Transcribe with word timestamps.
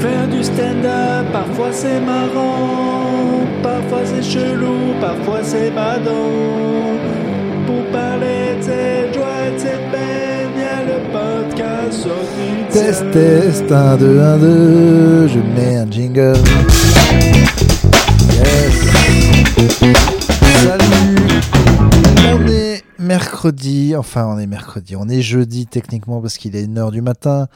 Faire 0.00 0.28
du 0.28 0.42
stand-up, 0.42 1.26
parfois 1.30 1.72
c'est 1.72 2.00
marrant, 2.00 3.44
parfois 3.62 4.00
c'est 4.06 4.22
chelou, 4.22 4.94
parfois 4.98 5.40
c'est 5.42 5.70
badant. 5.70 6.96
Pour 7.66 7.84
parler 7.92 8.56
de 8.58 8.62
cette 8.62 9.14
joie, 9.14 9.50
de 9.52 9.58
cette 9.58 9.90
peine, 9.90 10.50
y 10.56 10.62
a 10.62 10.82
le 10.86 11.00
podcast 11.12 12.02
sorti. 12.02 12.64
Test, 12.70 13.10
test, 13.10 13.70
1, 13.70 13.96
2, 13.98 14.20
1, 14.20 14.38
2, 14.38 15.28
je 15.28 15.38
mets 15.38 15.76
un 15.76 15.90
jingle. 15.90 16.38
Yes. 18.32 18.74
Salut. 20.62 21.16
On 22.32 22.46
est 22.46 22.82
mercredi, 22.98 23.94
enfin 23.96 24.24
on 24.26 24.38
est 24.38 24.46
mercredi, 24.46 24.96
on 24.96 25.10
est 25.10 25.20
jeudi 25.20 25.66
techniquement 25.66 26.22
parce 26.22 26.38
qu'il 26.38 26.56
est 26.56 26.66
1h 26.66 26.90
du 26.90 27.02
matin. 27.02 27.48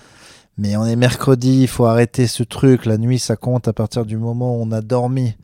Mais 0.57 0.77
on 0.77 0.84
est 0.84 0.96
mercredi, 0.96 1.62
il 1.62 1.68
faut 1.68 1.86
arrêter 1.86 2.27
ce 2.27 2.43
truc. 2.43 2.86
La 2.86 2.96
nuit, 2.96 3.18
ça 3.18 3.36
compte 3.36 3.66
à 3.66 3.73
partir 3.73 4.07
du 4.07 4.17
moment 4.17 4.57
où 4.57 4.62
on 4.62 4.71
a 4.72 4.81
dormi. 4.81 5.36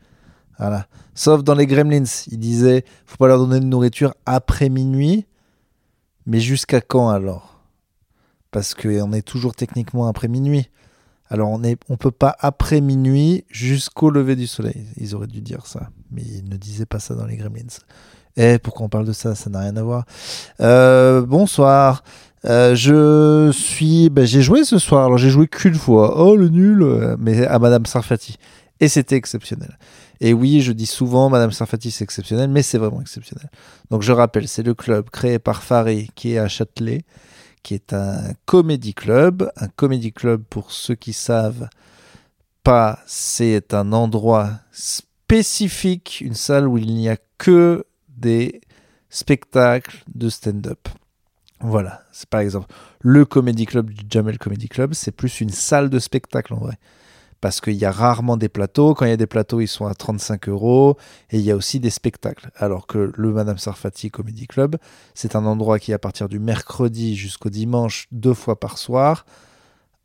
Voilà. 0.59 0.87
Sauf 1.15 1.43
dans 1.43 1.55
les 1.55 1.67
Gremlins, 1.67 2.05
ils 2.31 2.39
disaient 2.39 2.85
faut 3.07 3.17
pas 3.17 3.27
leur 3.27 3.39
donner 3.39 3.61
de 3.61 3.65
nourriture 3.65 4.15
après 4.27 4.69
minuit. 4.69 5.27
Mais 6.27 6.39
jusqu'à 6.41 6.81
quand 6.81 7.09
alors? 7.09 7.61
Parce 8.51 8.75
qu'on 8.75 9.13
est 9.13 9.23
toujours 9.23 9.55
techniquement 9.55 10.07
après 10.07 10.29
minuit. 10.29 10.69
Alors 11.29 11.51
on 11.51 11.59
ne 11.59 11.75
on 11.89 11.97
peut 11.97 12.11
pas 12.11 12.37
après 12.39 12.81
minuit 12.81 13.45
jusqu'au 13.49 14.11
lever 14.11 14.37
du 14.37 14.47
soleil. 14.47 14.87
Ils 14.97 15.15
auraient 15.15 15.27
dû 15.27 15.41
dire 15.41 15.67
ça. 15.67 15.91
Mais 16.11 16.23
ils 16.23 16.49
ne 16.49 16.57
disaient 16.57 16.87
pas 16.87 16.99
ça 17.01 17.15
dans 17.15 17.27
les 17.27 17.37
Gremlins. 17.37 17.79
Eh, 18.37 18.59
pourquoi 18.59 18.87
on 18.87 18.89
parle 18.89 19.07
de 19.07 19.13
ça? 19.13 19.35
Ça 19.35 19.51
n'a 19.51 19.61
rien 19.61 19.77
à 19.77 19.83
voir. 19.83 20.05
Euh, 20.61 21.23
bonsoir. 21.23 22.03
Euh, 22.47 22.75
je 22.75 23.51
suis, 23.53 24.09
ben, 24.09 24.25
j'ai 24.25 24.43
joué 24.43 24.65
ce 24.65 24.79
soir. 24.79 25.07
Alors 25.07 25.19
j'ai 25.19 25.31
joué 25.31 25.47
qu'une 25.47 25.75
fois. 25.75 26.21
Oh 26.25 26.37
le 26.37 26.49
nul, 26.49 27.17
mais 27.19 27.47
à 27.47 27.59
Madame 27.59 27.87
Sarfati. 27.87 28.37
Et 28.81 28.89
c'était 28.89 29.17
exceptionnel. 29.17 29.77
Et 30.21 30.33
oui, 30.33 30.61
je 30.61 30.73
dis 30.73 30.87
souvent 30.87 31.29
Madame 31.31 31.53
Sarfati 31.53 31.91
c'est 31.91 32.05
exceptionnel, 32.05 32.51
mais 32.51 32.63
c'est 32.63 32.79
vraiment 32.79 33.01
exceptionnel. 33.01 33.51
Donc 33.91 34.03
je 34.03 34.13
rappelle, 34.13 34.49
c'est 34.49 34.63
le 34.63 34.75
club 34.75 35.11
créé 35.11 35.39
par 35.39 35.63
Farid 35.63 36.11
qui 36.15 36.35
est 36.35 36.39
à 36.39 36.49
Châtelet, 36.49 37.05
qui 37.63 37.75
est 37.75 37.93
un 37.93 38.33
comédie 38.47 38.95
club. 38.95 39.51
Un 39.57 39.69
comédie 39.69 40.13
club 40.13 40.43
pour 40.49 40.73
ceux 40.73 40.95
qui 40.95 41.13
savent 41.13 41.69
pas, 42.63 43.01
c'est 43.07 43.75
un 43.75 43.93
endroit 43.93 44.51
spécifique, 44.73 46.23
une 46.25 46.35
salle 46.35 46.69
où 46.69 46.79
il 46.79 46.95
n'y 46.95 47.09
a 47.09 47.17
que 47.39 47.85
des 48.21 48.61
spectacles 49.09 50.05
de 50.15 50.29
stand-up. 50.29 50.89
Voilà, 51.61 52.03
c'est 52.13 52.29
par 52.29 52.41
exemple 52.41 52.73
le 53.01 53.25
Comedy 53.25 53.67
Club 53.67 53.91
du 53.91 54.05
Jamel 54.09 54.39
Comedy 54.39 54.69
Club, 54.69 54.95
c'est 54.95 55.11
plus 55.11 55.41
une 55.41 55.51
salle 55.51 55.91
de 55.91 55.99
spectacle 55.99 56.55
en 56.55 56.59
vrai. 56.59 56.79
Parce 57.41 57.63
qu'il 57.63 57.75
y 57.75 57.87
a 57.87 57.91
rarement 57.91 58.37
des 58.37 58.51
plateaux. 58.51 58.95
Quand 58.95 59.07
il 59.07 59.09
y 59.09 59.13
a 59.13 59.17
des 59.17 59.27
plateaux, 59.27 59.63
ils 59.63 59.69
sont 59.69 59.87
à 59.87 59.95
35 59.95 60.51
euros. 60.51 60.99
Et 61.31 61.39
il 61.39 61.43
y 61.43 61.51
a 61.51 61.57
aussi 61.57 61.81
des 61.81 61.89
spectacles. 61.89 62.51
Alors 62.55 62.87
que 62.87 63.13
le 63.17 63.33
Madame 63.33 63.57
Sarfati 63.57 64.11
Comedy 64.11 64.47
Club, 64.47 64.77
c'est 65.15 65.35
un 65.35 65.47
endroit 65.47 65.79
qui, 65.79 65.95
à 65.95 65.99
partir 65.99 66.29
du 66.29 66.39
mercredi 66.39 67.17
jusqu'au 67.17 67.49
dimanche, 67.49 68.09
deux 68.13 68.35
fois 68.35 68.61
par 68.61 68.77
soir, 68.77 69.25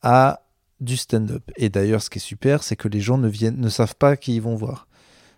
a 0.02 0.44
du 0.80 0.96
stand-up. 0.96 1.44
Et 1.58 1.68
d'ailleurs, 1.68 2.02
ce 2.02 2.10
qui 2.10 2.20
est 2.20 2.22
super, 2.22 2.64
c'est 2.64 2.78
que 2.78 2.88
les 2.88 3.02
gens 3.02 3.18
ne, 3.18 3.28
viennent, 3.28 3.60
ne 3.60 3.70
savent 3.70 3.96
pas 3.96 4.16
qui 4.16 4.36
ils 4.36 4.42
vont 4.42 4.56
voir. 4.56 4.88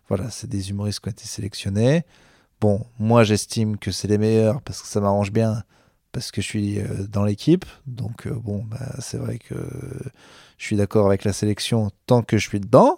Voilà, 0.07 0.29
c'est 0.29 0.47
des 0.47 0.69
humoristes 0.69 0.99
qui 0.99 1.09
ont 1.09 1.11
été 1.11 1.25
sélectionnés. 1.25 2.05
Bon, 2.59 2.85
moi, 2.99 3.23
j'estime 3.23 3.77
que 3.77 3.91
c'est 3.91 4.07
les 4.07 4.17
meilleurs 4.17 4.61
parce 4.61 4.81
que 4.81 4.87
ça 4.87 4.99
m'arrange 4.99 5.31
bien 5.31 5.63
parce 6.11 6.31
que 6.31 6.41
je 6.41 6.47
suis 6.47 6.79
euh, 6.79 7.05
dans 7.07 7.23
l'équipe. 7.23 7.65
Donc, 7.85 8.25
euh, 8.25 8.31
bon, 8.31 8.63
bah, 8.65 8.95
c'est 8.99 9.17
vrai 9.17 9.37
que 9.37 9.55
je 10.57 10.65
suis 10.65 10.75
d'accord 10.75 11.05
avec 11.05 11.23
la 11.23 11.33
sélection 11.33 11.91
tant 12.07 12.23
que 12.23 12.37
je 12.37 12.47
suis 12.47 12.59
dedans. 12.59 12.97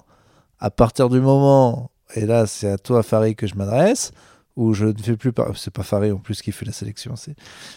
À 0.60 0.70
partir 0.70 1.10
du 1.10 1.20
moment, 1.20 1.92
et 2.16 2.26
là, 2.26 2.48
c'est 2.48 2.70
à 2.70 2.78
toi, 2.78 3.04
Farid, 3.04 3.36
que 3.36 3.48
je 3.48 3.56
m'adresse, 3.56 4.12
où 4.56 4.74
je 4.74 4.86
ne 4.86 4.98
fais 4.98 5.18
plus 5.18 5.34
par... 5.34 5.58
C'est 5.58 5.72
pas 5.72 5.84
Farid 5.84 6.14
en 6.14 6.20
plus 6.20 6.42
qui 6.42 6.54
fait 6.54 6.66
la 6.66 6.72
sélection, 6.72 7.16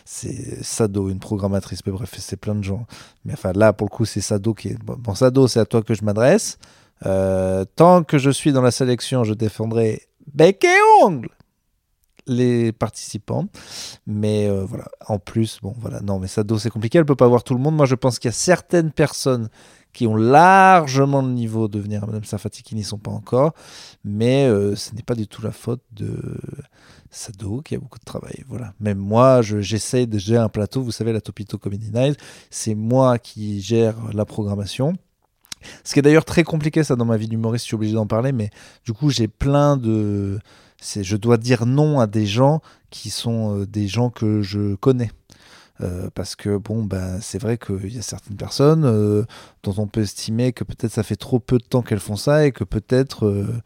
c'est, 0.05 0.65
Sado, 0.65 1.09
une 1.09 1.19
programmatrice. 1.19 1.81
Mais 1.87 1.93
bref, 1.93 2.15
c'est 2.19 2.37
plein 2.37 2.55
de 2.55 2.63
gens. 2.63 2.87
Mais 3.25 3.33
enfin, 3.33 3.53
là, 3.53 3.73
pour 3.73 3.89
le 3.89 3.91
coup, 3.91 4.05
c'est 4.05 4.21
Sado 4.21 4.55
qui 4.55 4.69
est. 4.69 4.79
Bon, 4.85 5.15
Sado, 5.15 5.49
c'est 5.49 5.61
à 5.61 5.67
toi 5.67 5.83
que 5.83 5.95
je 5.95 6.05
m'adresse. 6.05 6.59
Euh, 7.05 7.65
tant 7.77 8.05
que 8.05 8.19
je 8.19 8.31
suis 8.31 8.53
dans 8.53 8.63
la 8.63 8.71
sélection, 8.71 9.25
je 9.25 9.35
défendrai 9.35 10.03
bec 10.33 10.65
et 10.65 11.05
ongle 11.05 11.29
les 12.27 12.73
participants. 12.73 13.47
Mais 14.07 14.49
euh, 14.49 14.65
voilà, 14.65 14.87
en 15.07 15.19
plus, 15.19 15.59
bon 15.63 15.75
voilà, 15.79 16.01
non, 16.01 16.19
mais 16.19 16.29
Sado 16.29 16.59
c'est 16.59 16.71
compliqué, 16.71 16.99
elle 16.99 17.05
peut 17.05 17.17
pas 17.17 17.29
voir 17.29 17.45
tout 17.45 17.55
le 17.55 17.61
monde. 17.61 17.77
Moi 17.77 17.87
je 17.87 17.95
pense 17.95 18.19
qu'il 18.19 18.29
y 18.29 18.31
a 18.31 18.33
certaines 18.33 18.91
personnes 18.91 19.49
qui 19.93 20.07
ont 20.07 20.17
largement 20.17 21.21
le 21.21 21.33
niveau 21.33 21.69
de 21.69 21.79
venir 21.79 22.03
à 22.03 22.07
Madame 22.07 22.25
Safati 22.25 22.63
qui 22.63 22.75
n'y 22.75 22.83
sont 22.85 22.99
pas 22.99 23.11
encore, 23.11 23.53
mais 24.05 24.47
euh, 24.47 24.75
ce 24.75 24.95
n'est 24.95 25.03
pas 25.03 25.15
du 25.15 25.27
tout 25.27 25.43
la 25.43 25.53
faute 25.53 25.83
de 25.93 26.39
Sado 27.11 27.61
qui 27.61 27.75
a 27.75 27.79
beaucoup 27.79 27.99
de 27.99 28.05
travail. 28.05 28.43
Voilà. 28.49 28.73
Même 28.81 28.99
moi, 28.99 29.43
j'essaie 29.43 30.07
de 30.07 30.19
gérer 30.19 30.43
un 30.43 30.49
plateau. 30.49 30.83
Vous 30.83 30.93
savez, 30.93 31.13
la 31.13 31.21
Topito 31.21 31.59
Comedy 31.59 31.91
Night, 31.93 32.19
c'est 32.51 32.75
moi 32.75 33.19
qui 33.19 33.61
gère 33.61 33.97
la 34.15 34.25
programmation. 34.25 34.95
Ce 35.85 35.93
qui 35.93 36.01
est 36.01 36.03
d'ailleurs 36.03 36.25
très 36.25 36.43
compliqué, 36.43 36.83
ça, 36.83 36.97
dans 36.97 37.05
ma 37.05 37.17
vie 37.17 37.29
d'humoriste, 37.29 37.65
je 37.65 37.69
suis 37.69 37.75
obligé 37.75 37.95
d'en 37.95 38.07
parler, 38.07 38.33
mais 38.33 38.51
du 38.85 38.93
coup, 38.93 39.11
j'ai 39.11 39.29
plein 39.29 39.77
de 39.77 40.41
je 40.83 41.17
dois 41.17 41.37
dire 41.37 41.67
non 41.67 42.01
à 42.01 42.07
des 42.07 42.27
gens 42.27 42.61
qui 42.91 43.11
sont 43.11 43.61
euh, 43.61 43.67
des 43.67 43.89
gens 43.89 44.11
que 44.11 44.43
je 44.43 44.75
connais. 44.77 45.11
Euh, 45.81 46.11
parce 46.15 46.37
que 46.37 46.59
bon, 46.59 46.85
ben, 46.85 47.19
c'est 47.21 47.41
vrai 47.41 47.59
qu'il 47.59 47.93
y 47.93 47.99
a 47.99 48.03
certaines 48.03 48.37
personnes 48.37 48.85
euh, 48.85 49.25
dont 49.63 49.75
on 49.79 49.87
peut 49.87 50.03
estimer 50.03 50.53
que 50.53 50.65
peut-être 50.65 50.93
ça 50.93 51.03
fait 51.03 51.17
trop 51.17 51.41
peu 51.41 51.59
de 51.59 51.65
temps 51.65 51.83
qu'elles 51.83 51.99
font 51.99 52.17
ça 52.17 52.47
et 52.47 52.53
que 52.53 52.63
peut-être 52.63 53.63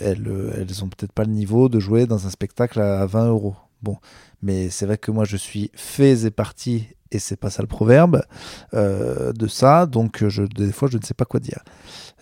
elles, 0.00 0.30
elles 0.56 0.84
ont 0.84 0.88
peut-être 0.88 1.12
pas 1.12 1.24
le 1.24 1.32
niveau 1.32 1.68
de 1.68 1.80
jouer 1.80 2.06
dans 2.06 2.26
un 2.26 2.30
spectacle 2.30 2.80
à 2.80 3.04
20 3.04 3.28
euros. 3.28 3.56
Bon, 3.82 3.98
mais 4.40 4.70
c'est 4.70 4.86
vrai 4.86 4.96
que 4.96 5.10
moi 5.10 5.24
je 5.24 5.36
suis 5.36 5.70
fait 5.74 6.24
et 6.24 6.30
parti 6.30 6.88
et 7.10 7.18
c'est 7.18 7.36
pas 7.36 7.50
ça 7.50 7.62
le 7.62 7.68
proverbe 7.68 8.22
de 8.72 9.46
ça, 9.46 9.86
donc 9.86 10.26
je, 10.26 10.42
des 10.42 10.72
fois 10.72 10.88
je 10.90 10.98
ne 10.98 11.02
sais 11.02 11.14
pas 11.14 11.24
quoi 11.24 11.40
dire 11.40 11.60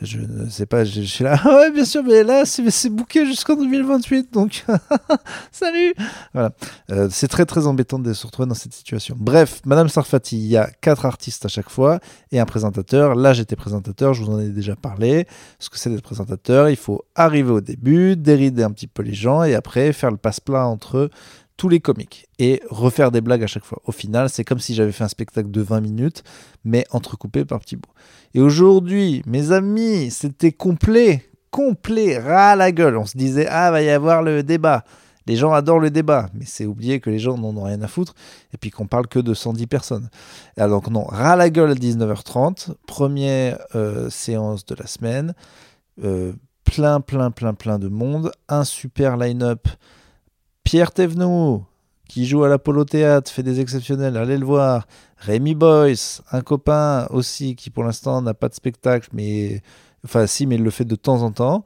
je 0.01 0.19
ne 0.19 0.49
sais 0.49 0.67
pas, 0.67 0.85
je, 0.85 1.03
suis 1.03 1.23
là, 1.23 1.39
ah 1.45 1.49
ouais, 1.57 1.71
bien 1.71 1.85
sûr, 1.85 2.03
mais 2.03 2.25
là, 2.25 2.45
c'est 2.45 2.91
bouqué 2.91 3.27
jusqu'en 3.27 3.55
2028, 3.55 4.33
donc 4.33 4.65
salut 5.53 5.95
Voilà. 6.33 6.51
Euh, 6.91 7.09
c'est 7.11 7.29
très 7.29 7.47
très 7.47 7.67
embêtant 7.67 7.99
de 8.01 8.13
se 8.13 8.27
retrouver 8.27 8.49
dans 8.49 8.55
cette 8.55 8.75
situation. 8.75 9.15
Bref, 9.19 9.61
Madame 9.65 9.89
Sarfati, 9.89 10.37
il 10.37 10.47
y 10.47 10.57
a 10.57 10.69
quatre 10.81 11.07
artistes 11.07 11.45
à 11.45 11.49
chaque 11.49 11.71
fois 11.71 12.01
et 12.33 12.41
un 12.41 12.45
présentateur. 12.45 13.15
Là, 13.15 13.33
j'étais 13.33 13.57
présentateur, 13.57 14.15
je 14.15 14.25
vous 14.25 14.33
en 14.33 14.41
ai 14.41 14.49
déjà 14.49 14.75
parlé. 14.75 15.27
Ce 15.61 15.71
que 15.71 15.79
c'est 15.79 15.91
d'être 15.91 16.03
présentateur, 16.03 16.69
il 16.69 16.77
faut 16.77 17.05
arriver 17.15 17.53
au 17.53 17.61
début, 17.61 18.17
dérider 18.17 18.65
un 18.65 18.73
petit 18.73 18.89
peu 18.89 19.03
les 19.03 19.15
gens 19.15 19.45
et 19.45 19.55
après 19.55 19.93
faire 19.93 20.11
le 20.11 20.17
passe-plat 20.17 20.67
entre 20.67 20.99
eux 20.99 21.11
tous 21.57 21.69
les 21.69 21.81
comiques 21.81 22.27
et 22.39 22.61
refaire 22.69 23.11
des 23.11 23.21
blagues 23.21 23.43
à 23.43 23.47
chaque 23.47 23.65
fois. 23.65 23.81
Au 23.85 23.93
final, 23.93 24.29
c'est 24.29 24.45
comme 24.45 24.59
si 24.59 24.75
j'avais 24.75 24.93
fait 24.93 25.05
un 25.05 25.09
spectacle 25.09 25.51
de 25.51 25.61
20 25.61 25.81
minutes, 25.81 26.23
mais 26.65 26.85
entrecoupé 26.91 27.45
par 27.45 27.61
petits 27.61 27.77
bouts. 27.77 27.93
Et 28.35 28.41
aujourd'hui, 28.41 29.23
mes 29.27 29.53
amis, 29.53 30.11
c'était 30.11 30.53
complet, 30.53 31.25
complet, 31.51 32.19
ras 32.19 32.57
la 32.57 32.73
gueule. 32.73 32.97
On 32.97 33.07
se 33.07 33.17
disait, 33.17 33.47
ah, 33.49 33.71
va 33.71 33.83
y 33.83 33.91
avoir 33.91 34.23
le 34.23 34.43
débat. 34.43 34.85
Les 35.27 35.37
gens 35.37 35.53
adorent 35.53 35.79
le 35.79 35.91
débat, 35.91 36.29
mais 36.35 36.45
c'est 36.47 36.67
oublier 36.67 37.01
que 37.01 37.09
les 37.09 37.19
gens 37.19 37.39
n'en 37.39 37.57
ont 37.57 37.63
rien 37.63 37.81
à 37.81 37.89
foutre 37.89 38.15
et 38.53 38.59
puis 38.59 38.71
qu'on 38.71 38.87
parle 38.87 39.07
que 39.07 39.19
de 39.19 39.33
110 39.33 39.67
personnes. 39.67 40.11
Alors 40.57 40.83
donc 40.83 40.93
non, 40.93 41.05
ras 41.05 41.37
la 41.37 41.49
gueule 41.49 41.71
à 41.71 41.75
19h30, 41.75 42.75
première 42.87 43.59
euh, 43.75 44.11
séance 44.11 44.67
de 44.67 44.75
la 44.75 44.87
semaine, 44.87 45.35
euh, 46.05 46.35
plein, 46.65 47.01
plein, 47.01 47.31
plein, 47.31 47.55
plein 47.55 47.79
de 47.79 47.89
monde, 47.89 48.33
un 48.49 48.65
super 48.65 49.17
line-up 49.17 49.67
Pierre 50.65 50.93
Thévenoud, 50.93 51.63
qui 52.09 52.27
joue 52.27 52.43
à 52.43 52.49
l'Apollo 52.49 52.85
Théâtre, 52.85 53.31
fait 53.31 53.43
des 53.43 53.61
exceptionnels, 53.61 54.17
allez 54.17 54.39
le 54.39 54.47
voir. 54.47 54.87
Rémi 55.19 55.55
Boyce, 55.55 56.23
un 56.33 56.41
copain 56.41 57.07
aussi 57.11 57.55
qui 57.55 57.71
pour 57.71 57.85
l'instant 57.85 58.21
n'a 58.21 58.35
pas 58.35 58.49
de 58.49 58.55
spectacle, 58.55 59.09
mais 59.13 59.63
enfin 60.05 60.27
si, 60.27 60.47
mais 60.47 60.57
il 60.57 60.63
le 60.63 60.71
fait 60.71 60.85
de 60.85 60.97
temps 60.97 61.23
en 61.23 61.33
temps. 61.33 61.65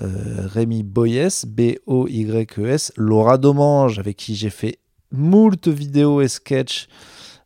Euh, 0.00 0.46
Rémi 0.46 0.82
Boyes, 0.82 1.44
B-O-Y-E-S. 1.46 2.92
Laura 2.96 3.38
Domange, 3.38 3.98
avec 3.98 4.16
qui 4.16 4.34
j'ai 4.34 4.50
fait 4.50 4.78
moult 5.12 5.68
vidéos 5.68 6.20
et 6.20 6.28
sketchs 6.28 6.88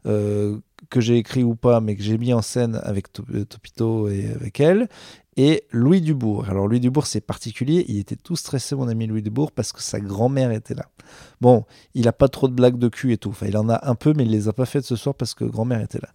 euh, 0.07 0.59
que 0.91 1.01
j'ai 1.01 1.17
écrit 1.17 1.45
ou 1.45 1.55
pas, 1.55 1.81
mais 1.81 1.97
que 1.97 2.03
j'ai 2.03 2.19
mis 2.19 2.33
en 2.33 2.43
scène 2.43 2.81
avec 2.83 3.13
Topito 3.13 4.09
et 4.09 4.31
avec 4.35 4.61
elle 4.61 4.89
et 5.37 5.65
Louis 5.71 6.01
Dubourg. 6.01 6.47
Alors 6.49 6.69
Louis 6.69 6.81
Dubourg, 6.81 7.07
c'est 7.07 7.21
particulier, 7.21 7.85
il 7.89 7.99
était 7.99 8.17
tout 8.17 8.37
stressé, 8.37 8.75
mon 8.75 8.89
ami 8.89 9.07
Louis 9.07 9.23
Dubourg, 9.23 9.53
parce 9.53 9.73
que 9.73 9.83
sa 9.83 10.01
grand-mère 10.01 10.51
était 10.51 10.75
là. 10.75 10.87
Bon, 11.41 11.65
il 11.95 12.05
n'a 12.05 12.13
pas 12.13 12.29
trop 12.29 12.49
de 12.49 12.55
blagues 12.55 12.79
de 12.79 12.89
cul 12.89 13.13
et 13.13 13.19
tout, 13.19 13.31
enfin 13.31 13.47
il 13.47 13.57
en 13.57 13.69
a 13.69 13.89
un 13.89 13.95
peu, 13.95 14.13
mais 14.17 14.25
il 14.25 14.31
les 14.31 14.49
a 14.49 14.53
pas 14.53 14.67
faites 14.67 14.85
ce 14.85 14.97
soir 14.97 15.15
parce 15.15 15.35
que 15.35 15.45
grand-mère 15.45 15.81
était 15.81 16.01
là. 16.01 16.09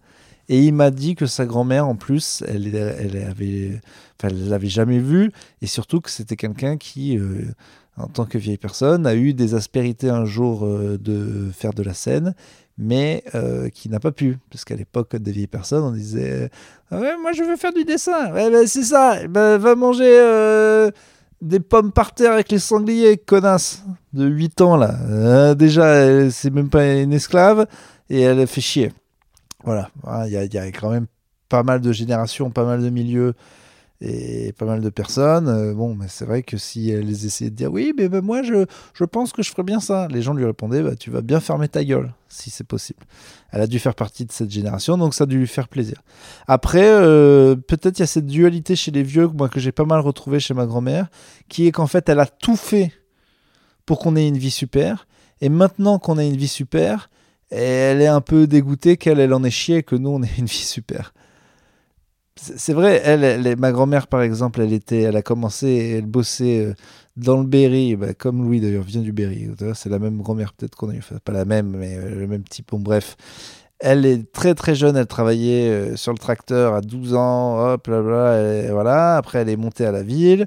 Et 0.48 0.64
il 0.64 0.74
m'a 0.74 0.90
dit 0.90 1.14
que 1.14 1.26
sa 1.26 1.46
grand-mère, 1.46 1.86
en 1.86 1.94
plus, 1.94 2.42
elle, 2.48 2.74
elle 2.74 3.80
enfin, 4.20 4.34
l'avait 4.34 4.68
jamais 4.68 4.98
vu, 4.98 5.30
et 5.62 5.66
surtout 5.66 6.00
que 6.00 6.10
c'était 6.10 6.34
quelqu'un 6.34 6.76
qui, 6.76 7.16
euh, 7.16 7.54
en 8.02 8.08
tant 8.08 8.24
que 8.24 8.38
vieille 8.38 8.58
personne, 8.58 9.06
a 9.06 9.14
eu 9.14 9.34
des 9.34 9.54
aspérités 9.54 10.10
un 10.10 10.24
jour 10.24 10.64
euh, 10.64 10.98
de 10.98 11.50
faire 11.52 11.72
de 11.72 11.82
la 11.82 11.94
scène, 11.94 12.34
mais 12.78 13.24
euh, 13.34 13.68
qui 13.68 13.88
n'a 13.88 14.00
pas 14.00 14.12
pu. 14.12 14.38
Parce 14.50 14.64
qu'à 14.64 14.76
l'époque 14.76 15.16
des 15.16 15.32
vieilles 15.32 15.46
personnes, 15.46 15.84
on 15.84 15.92
disait 15.92 16.50
ah 16.90 16.98
ouais, 16.98 17.16
Moi 17.20 17.32
je 17.32 17.42
veux 17.42 17.56
faire 17.56 17.72
du 17.72 17.84
dessin. 17.84 18.32
Ouais, 18.32 18.50
ben, 18.50 18.66
c'est 18.66 18.84
ça. 18.84 19.26
Ben, 19.28 19.58
va 19.58 19.74
manger 19.74 20.18
euh, 20.18 20.90
des 21.42 21.60
pommes 21.60 21.92
par 21.92 22.14
terre 22.14 22.32
avec 22.32 22.50
les 22.50 22.58
sangliers, 22.58 23.16
connasse, 23.18 23.82
de 24.12 24.26
8 24.26 24.60
ans 24.60 24.76
là. 24.76 25.54
déjà, 25.54 26.30
c'est 26.30 26.50
même 26.50 26.68
pas 26.68 27.00
une 27.00 27.12
esclave 27.12 27.66
et 28.08 28.20
elle 28.20 28.46
fait 28.46 28.60
chier. 28.60 28.92
Voilà. 29.64 29.90
Il 30.26 30.32
y, 30.32 30.36
a, 30.36 30.44
y 30.44 30.58
a 30.58 30.66
quand 30.72 30.90
même 30.90 31.06
pas 31.48 31.62
mal 31.62 31.80
de 31.80 31.92
générations, 31.92 32.50
pas 32.50 32.64
mal 32.64 32.82
de 32.82 32.88
milieux 32.88 33.34
et 34.00 34.52
pas 34.52 34.64
mal 34.64 34.80
de 34.80 34.88
personnes. 34.88 35.48
Euh, 35.48 35.74
bon, 35.74 35.94
mais 35.94 36.06
c'est 36.08 36.24
vrai 36.24 36.42
que 36.42 36.56
si 36.56 36.90
elles 36.90 37.10
essayaient 37.10 37.50
de 37.50 37.56
dire 37.56 37.72
oui, 37.72 37.92
mais 37.96 38.08
moi 38.20 38.42
je, 38.42 38.66
je, 38.94 39.04
pense 39.04 39.32
que 39.32 39.42
je 39.42 39.50
ferais 39.50 39.62
bien 39.62 39.80
ça, 39.80 40.08
les 40.08 40.22
gens 40.22 40.34
lui 40.34 40.44
répondaient 40.44 40.82
bah, 40.82 40.96
tu 40.96 41.10
vas 41.10 41.20
bien 41.20 41.40
fermer 41.40 41.68
ta 41.68 41.84
gueule 41.84 42.12
si 42.28 42.50
c'est 42.50 42.64
possible. 42.64 43.04
Elle 43.50 43.60
a 43.60 43.66
dû 43.66 43.78
faire 43.78 43.94
partie 43.94 44.24
de 44.24 44.32
cette 44.32 44.50
génération, 44.50 44.96
donc 44.96 45.14
ça 45.14 45.24
a 45.24 45.26
dû 45.26 45.38
lui 45.38 45.46
faire 45.46 45.68
plaisir. 45.68 46.02
Après, 46.46 46.86
euh, 46.86 47.56
peut-être 47.56 47.98
il 47.98 48.02
y 48.02 48.04
a 48.04 48.06
cette 48.06 48.26
dualité 48.26 48.76
chez 48.76 48.90
les 48.90 49.02
vieux, 49.02 49.26
moi 49.28 49.48
que 49.48 49.60
j'ai 49.60 49.72
pas 49.72 49.84
mal 49.84 50.00
retrouvé 50.00 50.40
chez 50.40 50.54
ma 50.54 50.66
grand-mère, 50.66 51.08
qui 51.48 51.66
est 51.66 51.72
qu'en 51.72 51.86
fait 51.86 52.08
elle 52.08 52.20
a 52.20 52.26
tout 52.26 52.56
fait 52.56 52.92
pour 53.86 53.98
qu'on 53.98 54.16
ait 54.16 54.28
une 54.28 54.38
vie 54.38 54.50
super, 54.50 55.06
et 55.40 55.48
maintenant 55.48 55.98
qu'on 55.98 56.18
a 56.18 56.24
une 56.24 56.36
vie 56.36 56.48
super, 56.48 57.10
elle 57.50 58.00
est 58.00 58.06
un 58.06 58.20
peu 58.20 58.46
dégoûtée 58.46 58.96
qu'elle 58.96 59.18
elle 59.18 59.34
en 59.34 59.42
ait 59.42 59.50
chié 59.50 59.82
que 59.82 59.96
nous 59.96 60.10
on 60.10 60.22
ait 60.22 60.30
une 60.38 60.46
vie 60.46 60.54
super 60.54 61.12
c'est 62.36 62.72
vrai, 62.72 63.00
elle, 63.04 63.56
ma 63.58 63.72
grand-mère 63.72 64.06
par 64.06 64.22
exemple, 64.22 64.60
elle 64.60 64.72
était, 64.72 65.02
elle 65.02 65.16
a 65.16 65.22
commencé, 65.22 65.96
elle 65.98 66.06
bossait 66.06 66.64
euh, 66.64 66.74
dans 67.16 67.38
le 67.38 67.46
Berry, 67.46 67.96
bah, 67.96 68.14
comme 68.14 68.42
Louis 68.42 68.60
d'ailleurs 68.60 68.84
vient 68.84 69.02
du 69.02 69.12
Berry. 69.12 69.48
C'est 69.74 69.88
la 69.88 69.98
même 69.98 70.18
grand-mère 70.22 70.52
peut-être 70.54 70.76
qu'on 70.76 70.90
a 70.90 70.94
eu, 70.94 71.02
pas 71.24 71.32
la 71.32 71.44
même, 71.44 71.76
mais 71.76 71.96
euh, 71.96 72.14
le 72.14 72.26
même 72.26 72.44
type. 72.44 72.70
Bon 72.70 72.80
bref, 72.80 73.16
elle 73.78 74.06
est 74.06 74.32
très 74.32 74.54
très 74.54 74.74
jeune, 74.74 74.96
elle 74.96 75.06
travaillait 75.06 75.68
euh, 75.68 75.96
sur 75.96 76.12
le 76.12 76.18
tracteur 76.18 76.74
à 76.74 76.80
12 76.80 77.14
ans, 77.14 77.58
hop 77.58 77.86
là, 77.88 78.00
là 78.00 78.72
voilà. 78.72 79.16
Après 79.16 79.40
elle 79.40 79.48
est 79.48 79.56
montée 79.56 79.84
à 79.84 79.92
la 79.92 80.02
ville. 80.02 80.46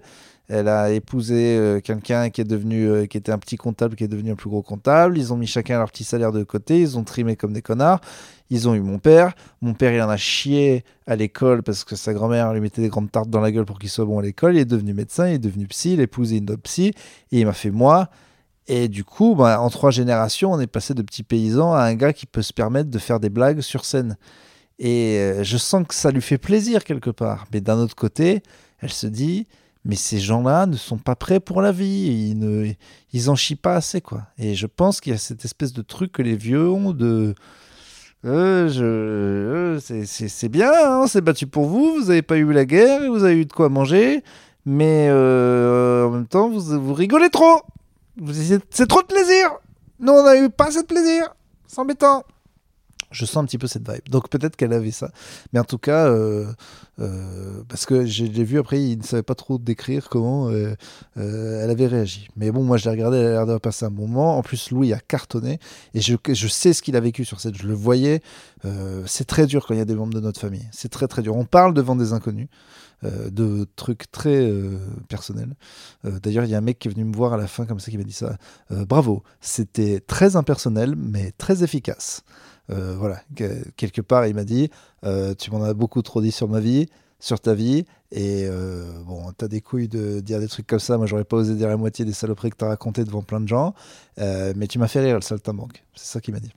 Elle 0.50 0.68
a 0.68 0.92
épousé 0.92 1.80
quelqu'un 1.84 2.30
qui 2.30 2.42
est 2.42 2.46
devenu, 2.46 3.08
qui 3.08 3.18
était 3.18 3.32
un 3.32 3.40
petit 3.40 3.56
comptable, 3.56 3.96
qui 3.96 4.04
est 4.04 4.10
devenu 4.10 4.32
un 4.32 4.36
plus 4.36 4.50
gros 4.50 4.62
comptable. 4.62 5.18
Ils 5.18 5.32
ont 5.32 5.38
mis 5.38 5.48
chacun 5.48 5.78
leur 5.78 5.90
petit 5.90 6.04
salaire 6.04 6.32
de 6.32 6.44
côté. 6.44 6.82
Ils 6.82 6.98
ont 6.98 7.04
trimé 7.04 7.36
comme 7.36 7.54
des 7.54 7.62
connards. 7.62 8.02
Ils 8.50 8.68
ont 8.68 8.76
eu 8.76 8.82
mon 8.82 9.00
père. 9.00 9.34
Mon 9.62 9.74
père, 9.74 9.94
il 9.94 10.02
en 10.02 10.10
a 10.10 10.18
chié 10.18 10.84
à 11.08 11.16
l'école 11.16 11.64
parce 11.64 11.84
que 11.84 11.96
sa 11.96 12.14
grand-mère 12.14 12.54
lui 12.54 12.62
mettait 12.62 12.82
des 12.82 12.90
grandes 12.90 13.12
tartes 13.12 13.30
dans 13.30 13.40
la 13.40 13.52
gueule 13.52 13.66
pour 13.66 13.80
qu'il 13.80 13.90
soit 13.90 14.06
bon 14.06 14.20
à 14.20 14.22
l'école. 14.22 14.56
Il 14.56 14.60
est 14.60 14.66
devenu 14.66 14.94
médecin, 14.94 15.28
il 15.28 15.36
est 15.36 15.40
devenu 15.40 15.66
psy, 15.68 15.94
il 15.94 16.00
a 16.02 16.04
épousé 16.04 16.38
une 16.38 16.52
autre 16.52 16.62
psy 16.62 16.94
et 17.32 17.40
il 17.40 17.46
m'a 17.46 17.54
fait 17.54 17.72
moi. 17.72 18.10
Et 18.68 18.88
du 18.88 19.04
coup, 19.04 19.36
bah, 19.36 19.60
en 19.60 19.70
trois 19.70 19.92
générations, 19.92 20.52
on 20.52 20.60
est 20.60 20.68
passé 20.68 20.94
de 20.94 21.02
petits 21.02 21.24
paysans 21.24 21.74
à 21.74 21.84
un 21.84 21.96
gars 21.96 22.14
qui 22.14 22.26
peut 22.26 22.42
se 22.42 22.54
permettre 22.54 22.90
de 22.90 23.00
faire 23.00 23.20
des 23.20 23.30
blagues 23.30 23.62
sur 23.62 23.86
scène. 23.86 24.18
Et 24.80 25.18
euh, 25.18 25.44
je 25.44 25.58
sens 25.58 25.86
que 25.88 25.94
ça 25.94 26.12
lui 26.12 26.22
fait 26.22 26.38
plaisir 26.38 26.84
quelque 26.84 27.10
part. 27.10 27.46
Mais 27.54 27.62
d'un 27.62 27.78
autre 27.78 27.96
côté, 27.96 28.44
elle 28.80 28.92
se 28.92 29.08
dit, 29.08 29.48
mais 29.86 29.96
ces 29.96 30.20
gens-là 30.20 30.66
ne 30.66 30.78
sont 30.78 30.98
pas 30.98 31.16
prêts 31.16 31.40
pour 31.40 31.62
la 31.62 31.72
vie. 31.72 32.32
Ils, 32.32 32.40
ne, 32.40 33.30
en 33.30 33.36
chient 33.36 33.56
pas 33.56 33.76
assez, 33.76 34.02
quoi. 34.02 34.24
Et 34.38 34.56
je 34.56 34.68
pense 34.68 35.02
qu'il 35.02 35.12
y 35.12 35.16
a 35.16 35.20
cette 35.20 35.46
espèce 35.46 35.74
de 35.74 35.82
truc 35.82 36.12
que 36.14 36.22
les 36.22 36.36
vieux 36.36 36.70
ont 36.70 36.92
de 36.94 37.36
euh, 38.26 38.70
je, 38.70 38.84
euh, 38.86 39.80
c'est 40.06 40.48
bien, 40.48 40.72
hein, 40.72 41.02
on 41.04 41.08
s'est 41.08 41.20
battu 41.20 41.46
pour 41.46 41.66
vous, 41.66 41.96
vous 41.96 42.06
n'avez 42.06 42.22
pas 42.22 42.38
eu 42.38 42.50
la 42.54 42.64
guerre, 42.64 43.02
vous 43.12 43.26
avez 43.26 43.36
eu 43.36 43.46
de 43.46 43.52
quoi 43.52 43.68
manger, 43.68 44.24
mais 44.66 45.08
euh, 45.10 46.06
en 46.06 46.12
même 46.12 46.28
temps, 46.28 46.50
vous, 46.50 46.62
vous 46.62 46.94
rigolez 46.94 47.30
trop. 47.30 47.62
C'est 48.70 48.88
trop 48.88 49.02
de 49.02 49.08
plaisir. 49.08 49.52
Nous, 50.00 50.14
on 50.14 50.24
n'a 50.24 50.38
eu 50.38 50.50
pas 50.50 50.68
assez 50.68 50.84
de 50.84 50.88
plaisir. 50.88 51.36
C'est 51.68 51.80
embêtant 51.80 52.24
je 53.14 53.26
sens 53.26 53.38
un 53.38 53.46
petit 53.46 53.58
peu 53.58 53.68
cette 53.68 53.90
vibe. 53.90 54.10
Donc 54.10 54.30
peut-être 54.30 54.56
qu'elle 54.56 54.74
avait 54.74 54.92
ça. 54.92 55.12
Mais 55.54 55.60
en 55.60 55.64
tout 55.64 55.78
cas, 55.78 56.08
euh, 56.08 56.52
euh, 57.00 57.64
parce 57.70 57.86
que 57.86 58.06
j'ai 58.06 58.28
vu 58.28 58.60
après, 58.60 58.82
il 58.82 58.98
ne 58.98 59.04
savait 59.04 59.24
pas 59.24 59.36
trop 59.36 59.58
décrire 59.58 60.10
comment 60.10 60.50
euh, 60.50 60.76
elle 61.16 61.70
avait 61.70 61.88
réagi. 61.88 62.28
Mais 62.36 62.52
bon, 62.52 62.64
moi 62.64 62.78
je 62.78 62.86
l'ai 62.86 62.92
regardé, 62.92 63.18
elle 63.18 63.28
a 63.28 63.30
l'air 63.30 63.46
d'avoir 63.46 63.62
passé 63.62 63.86
un 63.86 63.92
moment. 63.92 64.38
En 64.38 64.42
plus, 64.42 64.72
Louis 64.72 64.94
a 64.94 65.00
cartonné. 65.00 65.60
Et 65.94 66.02
je, 66.02 66.16
je 66.28 66.48
sais 66.48 66.74
ce 66.74 66.82
qu'il 66.82 66.96
a 66.96 67.00
vécu 67.00 67.24
sur 67.24 67.40
cette. 67.40 67.56
Je 67.56 67.68
le 67.68 67.74
voyais. 67.74 68.22
c'est 69.06 69.26
très 69.26 69.46
dur 69.46 69.66
quand 69.66 69.74
il 69.74 69.78
y 69.78 69.82
a 69.82 69.86
des 69.86 69.96
membres 69.96 70.14
de 70.14 70.20
notre 70.20 70.40
famille. 70.40 70.68
C'est 70.72 70.90
très 70.90 71.08
très 71.08 71.22
dur. 71.22 71.36
On 71.36 71.46
parle 71.46 71.74
devant 71.74 71.96
des 71.96 72.14
inconnus. 72.14 72.48
de 73.04 73.68
trucs 73.76 74.10
très 74.12 74.50
personnels. 75.10 75.56
D'ailleurs, 76.04 76.46
il 76.46 76.52
y 76.52 76.56
a 76.56 76.58
un 76.58 76.62
mec 76.62 76.80
qui 76.80 76.88
est 76.88 76.92
venu 76.92 77.04
me 77.04 77.16
voir 77.16 77.34
à 77.34 77.38
la 77.38 77.48
fin 77.48 77.66
comme 77.66 77.80
ça 77.80 77.92
qui 77.92 77.98
m'a 77.98 78.04
dit 78.04 78.14
ça. 78.14 78.38
bravo, 78.70 79.24
c'était 79.42 80.00
très 80.00 80.36
impersonnel 80.36 80.96
mais 80.96 81.32
très 81.38 81.64
efficace. 81.64 82.24
Euh, 82.70 82.96
voilà, 82.98 83.22
quelque 83.76 84.02
part, 84.02 84.26
il 84.28 84.36
m'a 84.36 84.46
dit 84.46 84.70
euh, 85.06 85.34
Tu 85.36 85.52
m'en 85.52 85.64
as 85.64 85.74
beaucoup 85.74 86.02
trop 86.02 86.22
dit 86.22 86.32
sur 86.32 86.48
ma 86.48 86.60
vie, 86.60 86.88
sur 87.20 87.40
ta 87.40 87.54
vie, 87.54 87.86
et 88.12 88.46
euh, 88.46 88.86
bon, 89.06 89.32
t'as 89.38 89.48
des 89.48 89.62
couilles 89.62 89.90
de 89.90 90.20
dire 90.22 90.40
des 90.40 90.48
trucs 90.48 90.68
comme 90.68 90.80
ça. 90.80 90.98
Moi, 90.98 91.06
j'aurais 91.06 91.26
pas 91.26 91.38
osé 91.38 91.56
dire 91.56 91.68
la 91.68 91.78
moitié 91.78 92.06
des 92.06 92.14
saloperies 92.14 92.52
que 92.52 92.58
t'as 92.58 92.68
racontées 92.68 93.04
devant 93.04 93.22
plein 93.22 93.42
de 93.42 93.48
gens, 93.48 93.74
mais 94.18 94.68
tu 94.68 94.80
m'as 94.80 94.88
fait 94.88 95.02
rire, 95.02 95.16
le 95.16 95.22
saltimbanque. 95.22 95.84
C'est 95.96 96.08
ça 96.08 96.22
qu'il 96.22 96.34
m'a 96.34 96.40
dit. 96.40 96.54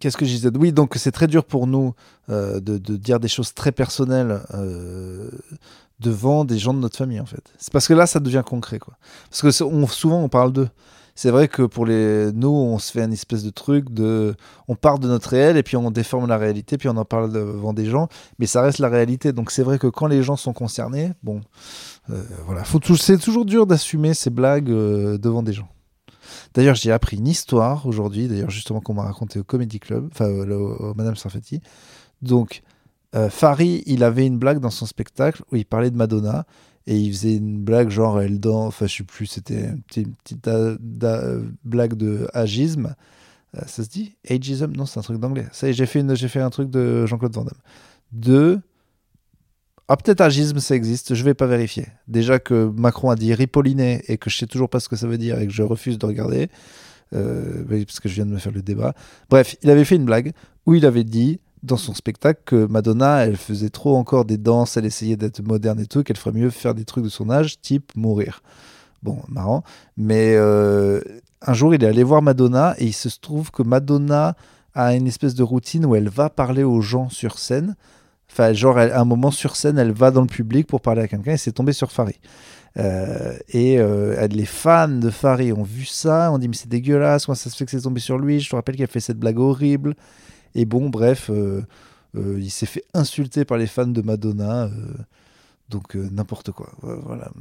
Qu'est-ce 0.00 0.16
que 0.16 0.24
je 0.24 0.30
disais? 0.30 0.50
Oui, 0.56 0.72
donc 0.72 0.94
c'est 0.96 1.10
très 1.10 1.26
dur 1.26 1.44
pour 1.44 1.66
nous 1.66 1.94
de, 2.28 2.78
dire 2.78 3.20
des 3.20 3.28
choses 3.28 3.52
très 3.52 3.72
personnelles 3.72 4.40
devant 6.00 6.44
des 6.44 6.58
gens 6.58 6.72
de 6.72 6.78
notre 6.78 6.96
famille, 6.96 7.20
en 7.20 7.26
fait. 7.26 7.42
C'est 7.58 7.72
parce 7.72 7.88
que 7.88 7.94
là, 7.94 8.06
ça 8.06 8.20
devient 8.20 8.42
concret, 8.46 8.78
quoi. 8.78 8.96
Parce 9.30 9.42
que 9.42 9.50
souvent, 9.50 10.22
on 10.22 10.28
parle 10.28 10.52
d'eux 10.52 10.68
c'est 11.14 11.30
vrai 11.30 11.46
que 11.46 11.62
pour 11.62 11.86
les 11.86 12.32
nous, 12.32 12.48
on 12.48 12.78
se 12.78 12.90
fait 12.90 13.02
un 13.02 13.10
espèce 13.10 13.44
de 13.44 13.50
truc 13.50 13.92
de, 13.92 14.34
on 14.66 14.74
part 14.74 14.98
de 14.98 15.06
notre 15.06 15.30
réel 15.30 15.56
et 15.56 15.62
puis 15.62 15.76
on 15.76 15.90
déforme 15.90 16.26
la 16.26 16.38
réalité, 16.38 16.76
puis 16.76 16.88
on 16.88 16.96
en 16.96 17.04
parle 17.04 17.32
devant 17.32 17.72
des 17.72 17.86
gens, 17.86 18.08
mais 18.38 18.46
ça 18.46 18.62
reste 18.62 18.80
la 18.80 18.88
réalité. 18.88 19.32
Donc 19.32 19.50
c'est 19.50 19.62
vrai 19.62 19.78
que 19.78 19.86
quand 19.86 20.06
les 20.06 20.22
gens 20.22 20.36
sont 20.36 20.52
concernés, 20.52 21.12
bon, 21.22 21.40
euh, 22.10 22.22
voilà, 22.46 22.64
faut 22.64 22.80
c'est 22.96 23.18
toujours 23.18 23.44
dur 23.44 23.66
d'assumer 23.66 24.12
ces 24.12 24.30
blagues 24.30 24.70
euh, 24.70 25.16
devant 25.16 25.42
des 25.42 25.52
gens. 25.52 25.68
D'ailleurs, 26.54 26.74
j'ai 26.74 26.90
appris 26.90 27.16
une 27.16 27.28
histoire 27.28 27.86
aujourd'hui, 27.86 28.26
d'ailleurs 28.28 28.50
justement 28.50 28.80
qu'on 28.80 28.94
m'a 28.94 29.02
raconté 29.02 29.38
au 29.38 29.44
Comedy 29.44 29.78
Club, 29.78 30.08
enfin 30.10 30.28
au, 30.28 30.94
Madame 30.94 31.14
Sarfati. 31.14 31.60
Donc, 32.22 32.62
euh, 33.14 33.30
Fari, 33.30 33.84
il 33.86 34.02
avait 34.02 34.26
une 34.26 34.38
blague 34.38 34.58
dans 34.58 34.70
son 34.70 34.86
spectacle 34.86 35.42
où 35.52 35.56
il 35.56 35.64
parlait 35.64 35.90
de 35.90 35.96
Madonna 35.96 36.44
et 36.86 36.98
il 36.98 37.12
faisait 37.12 37.36
une 37.36 37.62
blague 37.62 37.88
genre 37.90 38.20
elle 38.20 38.40
danse, 38.40 38.68
enfin 38.68 38.86
je 38.86 38.96
sais 38.96 39.04
plus, 39.04 39.26
c'était 39.26 39.68
une 39.68 39.82
petite, 39.82 40.50
blague 41.64 41.94
de 41.94 42.28
agisme. 42.34 42.94
Euh, 43.56 43.62
ça 43.66 43.84
se 43.84 43.88
dit 43.88 44.16
Ageism? 44.28 44.72
Non, 44.72 44.86
c'est 44.86 44.98
un 44.98 45.02
truc 45.02 45.18
d'anglais. 45.18 45.46
Ça 45.52 45.70
j'ai 45.70 45.86
fait, 45.86 46.04
j'ai 46.16 46.28
fait 46.28 46.40
un 46.40 46.50
truc 46.50 46.70
de 46.70 47.06
Jean-Claude 47.06 47.34
Van 47.34 47.44
Damme. 47.44 47.58
De. 48.12 48.60
Ah, 49.88 49.96
peut-être 49.96 50.22
agisme, 50.22 50.60
ça 50.60 50.74
existe, 50.74 51.14
je 51.14 51.24
vais 51.24 51.34
pas 51.34 51.46
vérifier. 51.46 51.86
Déjà 52.08 52.38
que 52.38 52.72
Macron 52.74 53.10
a 53.10 53.16
dit 53.16 53.34
ripolliné 53.34 54.02
et 54.08 54.16
que 54.16 54.30
je 54.30 54.38
sais 54.38 54.46
toujours 54.46 54.70
pas 54.70 54.80
ce 54.80 54.88
que 54.88 54.96
ça 54.96 55.06
veut 55.06 55.18
dire 55.18 55.38
et 55.38 55.46
que 55.46 55.52
je 55.52 55.62
refuse 55.62 55.98
de 55.98 56.06
regarder, 56.06 56.48
euh, 57.14 57.64
parce 57.84 58.00
que 58.00 58.08
je 58.08 58.14
viens 58.14 58.24
de 58.24 58.30
me 58.30 58.38
faire 58.38 58.52
le 58.52 58.62
débat. 58.62 58.94
Bref, 59.28 59.56
il 59.62 59.68
avait 59.68 59.84
fait 59.84 59.96
une 59.96 60.06
blague 60.06 60.32
où 60.64 60.74
il 60.74 60.86
avait 60.86 61.04
dit 61.04 61.38
dans 61.64 61.76
son 61.78 61.94
spectacle 61.94 62.40
que 62.44 62.66
Madonna, 62.66 63.24
elle 63.24 63.36
faisait 63.36 63.70
trop 63.70 63.96
encore 63.96 64.24
des 64.24 64.36
danses, 64.36 64.76
elle 64.76 64.84
essayait 64.84 65.16
d'être 65.16 65.42
moderne 65.42 65.80
et 65.80 65.86
tout, 65.86 66.02
qu'elle 66.02 66.16
ferait 66.16 66.36
mieux 66.36 66.50
faire 66.50 66.74
des 66.74 66.84
trucs 66.84 67.04
de 67.04 67.08
son 67.08 67.30
âge, 67.30 67.60
type 67.60 67.92
mourir. 67.96 68.42
Bon, 69.02 69.18
marrant. 69.28 69.64
Mais 69.96 70.34
euh, 70.36 71.00
un 71.42 71.54
jour, 71.54 71.74
il 71.74 71.82
est 71.82 71.86
allé 71.86 72.02
voir 72.02 72.22
Madonna 72.22 72.74
et 72.78 72.84
il 72.84 72.92
se 72.92 73.08
trouve 73.18 73.50
que 73.50 73.62
Madonna 73.62 74.36
a 74.74 74.94
une 74.94 75.06
espèce 75.06 75.34
de 75.34 75.42
routine 75.42 75.86
où 75.86 75.94
elle 75.94 76.08
va 76.08 76.28
parler 76.28 76.62
aux 76.64 76.80
gens 76.80 77.08
sur 77.08 77.38
scène. 77.38 77.76
Enfin, 78.30 78.52
genre, 78.52 78.78
à 78.78 78.98
un 78.98 79.04
moment 79.04 79.30
sur 79.30 79.56
scène, 79.56 79.78
elle 79.78 79.92
va 79.92 80.10
dans 80.10 80.22
le 80.22 80.26
public 80.26 80.66
pour 80.66 80.80
parler 80.80 81.02
à 81.02 81.08
quelqu'un 81.08 81.32
et 81.32 81.36
c'est 81.36 81.52
tombé 81.52 81.72
sur 81.72 81.92
Farid. 81.92 82.16
Euh, 82.76 83.36
et 83.48 83.78
euh, 83.78 84.26
les 84.26 84.46
fans 84.46 84.88
de 84.88 85.10
Farid 85.10 85.52
ont 85.52 85.62
vu 85.62 85.84
ça, 85.84 86.32
on 86.32 86.38
dit 86.38 86.48
mais 86.48 86.56
c'est 86.56 86.68
dégueulasse, 86.68 87.26
comment 87.26 87.36
ça 87.36 87.48
se 87.48 87.56
fait 87.56 87.64
que 87.64 87.70
c'est 87.70 87.82
tombé 87.82 88.00
sur 88.00 88.18
lui? 88.18 88.40
Je 88.40 88.50
te 88.50 88.56
rappelle 88.56 88.74
qu'elle 88.74 88.88
fait 88.88 89.00
cette 89.00 89.18
blague 89.18 89.38
horrible. 89.38 89.94
Et 90.54 90.64
bon, 90.64 90.88
bref, 90.88 91.30
euh, 91.30 91.62
euh, 92.16 92.38
il 92.38 92.50
s'est 92.50 92.66
fait 92.66 92.84
insulter 92.94 93.44
par 93.44 93.58
les 93.58 93.66
fans 93.66 93.86
de 93.86 94.02
Madonna. 94.02 94.64
Euh, 94.64 94.70
donc 95.70 95.94
n'importe 95.94 96.52
quoi, 96.52 96.70
voilà, 96.82 97.32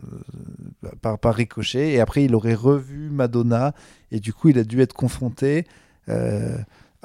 par, 1.02 1.20
par 1.20 1.36
ricochet. 1.36 1.92
Et 1.92 2.00
après, 2.00 2.24
il 2.24 2.34
aurait 2.36 2.54
revu 2.54 3.10
Madonna, 3.10 3.74
et 4.12 4.22
du 4.22 4.34
coup, 4.34 4.48
il 4.48 4.58
a 4.58 4.64
dû 4.64 4.82
être 4.82 4.94
confronté 4.94 5.68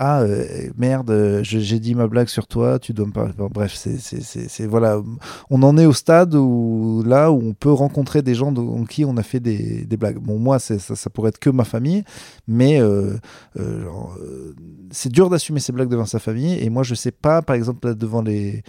ah 0.01 0.21
euh, 0.21 0.71
merde, 0.77 1.11
euh, 1.11 1.41
j'ai 1.43 1.81
dit 1.81 1.97
ma 1.97 2.07
blague 2.07 2.29
sur 2.29 2.47
toi, 2.47 2.79
tu 2.79 2.93
dois 2.93 3.07
me 3.07 3.11
parler. 3.11 3.33
bref, 3.37 3.75
c'est 3.75 4.67
voilà, 4.67 5.03
on 5.51 5.63
en 5.65 5.77
est 5.77 5.87
au 5.87 5.93
stade 5.93 6.37
où 6.37 7.03
là 7.05 7.33
où 7.33 7.43
on 7.43 7.53
peut 7.53 7.73
rencontrer 7.73 8.23
des 8.23 8.37
gens 8.37 8.55
en 8.55 8.85
qui 8.85 9.05
on 9.05 9.17
a 9.17 9.25
fait 9.25 9.41
des, 9.41 9.85
des 9.85 9.97
blagues. 9.97 10.19
Bon, 10.19 10.39
moi, 10.39 10.61
ça, 10.61 11.11
pourrait 11.11 11.31
être 11.31 11.41
que 11.41 11.51
ma 11.51 11.65
famille, 11.65 12.05
mais 12.47 12.81
euh, 12.81 13.17
c'est 14.93 15.11
dur 15.11 15.31
d'assumer 15.31 15.59
ces 15.59 15.73
blagues 15.73 15.89
devant 15.89 16.07
sa 16.07 16.21
famille. 16.21 16.55
Et 16.61 16.71
moi, 16.71 16.85
je 16.85 16.95
sais 16.95 17.11
pas, 17.11 17.43
par 17.43 17.57
exemple, 17.57 17.97
devant 17.97 18.23
les 18.23 18.63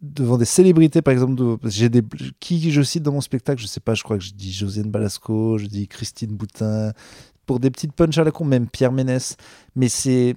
devant 0.00 0.38
des 0.38 0.44
célébrités, 0.44 1.02
par 1.02 1.12
exemple, 1.12 1.42
j'ai 1.64 1.88
des 1.88 2.02
qui 2.38 2.70
je 2.70 2.82
cite 2.82 3.02
dans 3.02 3.12
mon 3.12 3.20
spectacle, 3.20 3.60
je 3.60 3.66
sais 3.66 3.80
pas, 3.80 3.94
je 3.94 4.04
crois 4.04 4.18
que 4.18 4.22
je 4.22 4.32
dis 4.32 4.52
Josiane 4.52 4.90
Balasco, 4.90 5.58
je 5.58 5.66
dis 5.66 5.88
Christine 5.88 6.36
Boutin, 6.36 6.92
pour 7.46 7.60
des 7.60 7.70
petites 7.70 7.92
punches 7.92 8.18
à 8.18 8.24
la 8.24 8.30
con, 8.30 8.44
même 8.44 8.66
Pierre 8.66 8.92
Ménès. 8.92 9.36
Mais 9.74 9.88
c'est, 9.88 10.36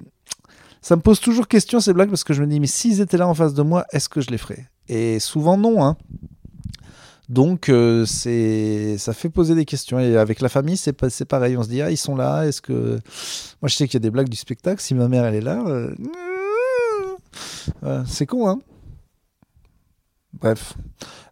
ça 0.82 0.96
me 0.96 1.02
pose 1.02 1.20
toujours 1.20 1.48
question 1.48 1.80
ces 1.80 1.94
blagues 1.94 2.10
parce 2.10 2.24
que 2.24 2.34
je 2.34 2.42
me 2.42 2.48
dis, 2.48 2.60
mais 2.60 2.68
s'ils 2.68 3.02
étaient 3.02 3.18
là 3.18 3.28
en 3.28 3.34
face 3.34 3.54
de 3.54 3.62
moi, 3.62 3.86
est-ce 3.92 4.08
que 4.08 4.22
je 4.22 4.30
les 4.30 4.38
ferais? 4.38 4.70
Et 4.88 5.20
souvent 5.20 5.58
non, 5.58 5.84
hein. 5.84 5.98
Donc 7.30 7.70
euh, 7.70 8.06
c'est, 8.08 8.98
ça 8.98 9.14
fait 9.14 9.30
poser 9.30 9.54
des 9.54 9.66
questions. 9.66 10.00
Et 10.00 10.18
avec 10.18 10.42
la 10.42 10.50
famille, 10.50 10.78
c'est 10.78 10.94
pas, 10.94 11.08
pareil. 11.28 11.56
On 11.58 11.64
se 11.64 11.70
dit, 11.70 11.82
ah 11.82 11.92
ils 11.92 11.98
sont 11.98 12.16
là. 12.16 12.48
Est-ce 12.48 12.62
que, 12.62 13.00
moi 13.62 13.70
je 13.70 13.76
sais 13.76 13.88
qu'il 13.88 13.96
y 13.96 13.98
a 13.98 14.00
des 14.02 14.10
blagues 14.10 14.30
du 14.30 14.38
spectacle. 14.38 14.82
Si 14.82 14.96
ma 14.96 15.08
mère 15.08 15.26
elle 15.26 15.36
est 15.36 15.42
là, 15.42 15.64
euh, 15.68 15.94
euh, 17.84 18.04
c'est 18.08 18.26
con, 18.26 18.50
hein. 18.50 18.60
Bref. 20.34 20.74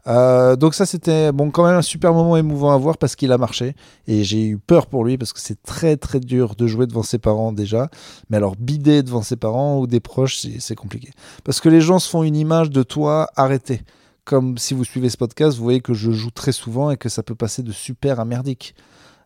Euh, 0.07 0.55
donc 0.55 0.73
ça 0.73 0.85
c'était 0.85 1.31
bon 1.33 1.51
quand 1.51 1.65
même 1.65 1.75
un 1.75 1.81
super 1.81 2.13
moment 2.13 2.37
émouvant 2.37 2.71
à 2.71 2.77
voir 2.77 2.97
parce 2.97 3.15
qu'il 3.15 3.31
a 3.31 3.37
marché. 3.37 3.75
Et 4.07 4.23
j'ai 4.23 4.45
eu 4.45 4.57
peur 4.57 4.87
pour 4.87 5.03
lui 5.03 5.17
parce 5.17 5.33
que 5.33 5.39
c'est 5.39 5.61
très 5.63 5.97
très 5.97 6.19
dur 6.19 6.55
de 6.55 6.67
jouer 6.67 6.87
devant 6.87 7.03
ses 7.03 7.17
parents 7.17 7.51
déjà. 7.51 7.89
Mais 8.29 8.37
alors 8.37 8.55
bider 8.55 9.03
devant 9.03 9.21
ses 9.21 9.35
parents 9.35 9.79
ou 9.79 9.87
des 9.87 9.99
proches 9.99 10.45
c'est 10.59 10.75
compliqué. 10.75 11.11
Parce 11.43 11.59
que 11.59 11.69
les 11.69 11.81
gens 11.81 11.99
se 11.99 12.09
font 12.09 12.23
une 12.23 12.35
image 12.35 12.69
de 12.69 12.83
toi 12.83 13.29
arrêté. 13.35 13.81
Comme 14.23 14.57
si 14.57 14.73
vous 14.73 14.83
suivez 14.83 15.09
ce 15.09 15.17
podcast 15.17 15.57
vous 15.57 15.63
voyez 15.63 15.81
que 15.81 15.93
je 15.93 16.11
joue 16.11 16.31
très 16.31 16.51
souvent 16.51 16.91
et 16.91 16.97
que 16.97 17.09
ça 17.09 17.23
peut 17.23 17.35
passer 17.35 17.63
de 17.63 17.71
super 17.71 18.19
à 18.19 18.25
merdique. 18.25 18.75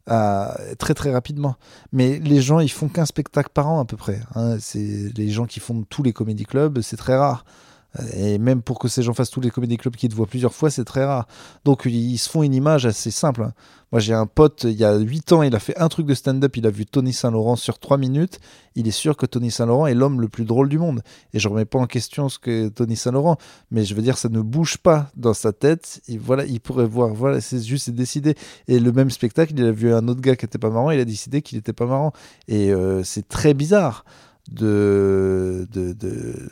Euh, 0.09 0.47
très 0.79 0.95
très 0.95 1.11
rapidement. 1.11 1.57
Mais 1.91 2.17
les 2.17 2.41
gens 2.41 2.59
ils 2.59 2.71
font 2.71 2.89
qu'un 2.89 3.05
spectacle 3.05 3.51
par 3.53 3.67
an 3.69 3.79
à 3.79 3.85
peu 3.85 3.97
près 3.97 4.19
hein. 4.33 4.57
c'est 4.59 5.11
les 5.15 5.29
gens 5.29 5.45
qui 5.45 5.59
font 5.59 5.83
tous 5.87 6.01
les 6.01 6.11
comédie 6.11 6.45
clubs 6.45 6.81
c'est 6.81 6.97
très 6.97 7.15
rare 7.15 7.45
et 8.13 8.37
même 8.37 8.61
pour 8.61 8.79
que 8.79 8.87
ces 8.87 9.03
gens 9.03 9.13
fassent 9.13 9.31
tous 9.31 9.41
les 9.41 9.49
comédie 9.49 9.77
clubs 9.77 9.95
qui 9.95 10.07
te 10.07 10.15
voient 10.15 10.27
plusieurs 10.27 10.53
fois, 10.53 10.69
c'est 10.69 10.85
très 10.85 11.03
rare. 11.03 11.27
Donc 11.65 11.83
ils 11.85 12.17
se 12.17 12.29
font 12.29 12.43
une 12.43 12.53
image 12.53 12.85
assez 12.85 13.11
simple. 13.11 13.51
Moi 13.91 13.99
j'ai 13.99 14.13
un 14.13 14.25
pote, 14.25 14.63
il 14.63 14.77
y 14.77 14.85
a 14.85 14.95
8 14.97 15.33
ans, 15.33 15.43
il 15.43 15.53
a 15.53 15.59
fait 15.59 15.77
un 15.77 15.89
truc 15.89 16.05
de 16.07 16.13
stand-up, 16.13 16.55
il 16.55 16.65
a 16.65 16.69
vu 16.69 16.85
Tony 16.85 17.11
Saint-Laurent 17.11 17.57
sur 17.57 17.79
3 17.79 17.97
minutes. 17.97 18.39
Il 18.75 18.87
est 18.87 18.91
sûr 18.91 19.17
que 19.17 19.25
Tony 19.25 19.51
Saint-Laurent 19.51 19.87
est 19.87 19.93
l'homme 19.93 20.21
le 20.21 20.29
plus 20.29 20.45
drôle 20.45 20.69
du 20.69 20.79
monde. 20.79 21.01
Et 21.33 21.39
je 21.39 21.49
remets 21.49 21.65
pas 21.65 21.79
en 21.79 21.87
question 21.87 22.29
ce 22.29 22.39
que 22.39 22.69
Tony 22.69 22.95
Saint-Laurent, 22.95 23.37
mais 23.69 23.83
je 23.83 23.93
veux 23.93 24.01
dire, 24.01 24.17
ça 24.17 24.29
ne 24.29 24.39
bouge 24.39 24.77
pas 24.77 25.11
dans 25.17 25.33
sa 25.33 25.51
tête. 25.51 25.99
Il, 26.07 26.19
voilà, 26.19 26.45
il 26.45 26.61
pourrait 26.61 26.85
voir, 26.85 27.13
voilà, 27.13 27.41
c'est 27.41 27.61
juste 27.61 27.89
décidé. 27.89 28.35
Et 28.69 28.79
le 28.79 28.93
même 28.93 29.09
spectacle, 29.09 29.51
il 29.53 29.65
a 29.65 29.71
vu 29.73 29.93
un 29.93 30.07
autre 30.07 30.21
gars 30.21 30.37
qui 30.37 30.45
était 30.45 30.57
pas 30.57 30.69
marrant, 30.69 30.91
il 30.91 30.99
a 31.01 31.05
décidé 31.05 31.41
qu'il 31.41 31.57
était 31.57 31.73
pas 31.73 31.85
marrant. 31.85 32.13
Et 32.47 32.71
euh, 32.71 33.03
c'est 33.03 33.27
très 33.27 33.53
bizarre. 33.53 34.05
De, 34.49 35.67
de, 35.71 35.93
de, 35.93 36.49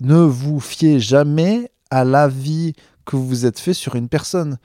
ne 0.00 0.16
vous 0.16 0.60
fiez 0.60 1.00
jamais 1.00 1.70
à 1.90 2.04
l'avis 2.04 2.74
que 3.04 3.16
vous 3.16 3.26
vous 3.26 3.46
êtes 3.46 3.58
fait 3.58 3.74
sur 3.74 3.96
une 3.96 4.08
personne 4.08 4.58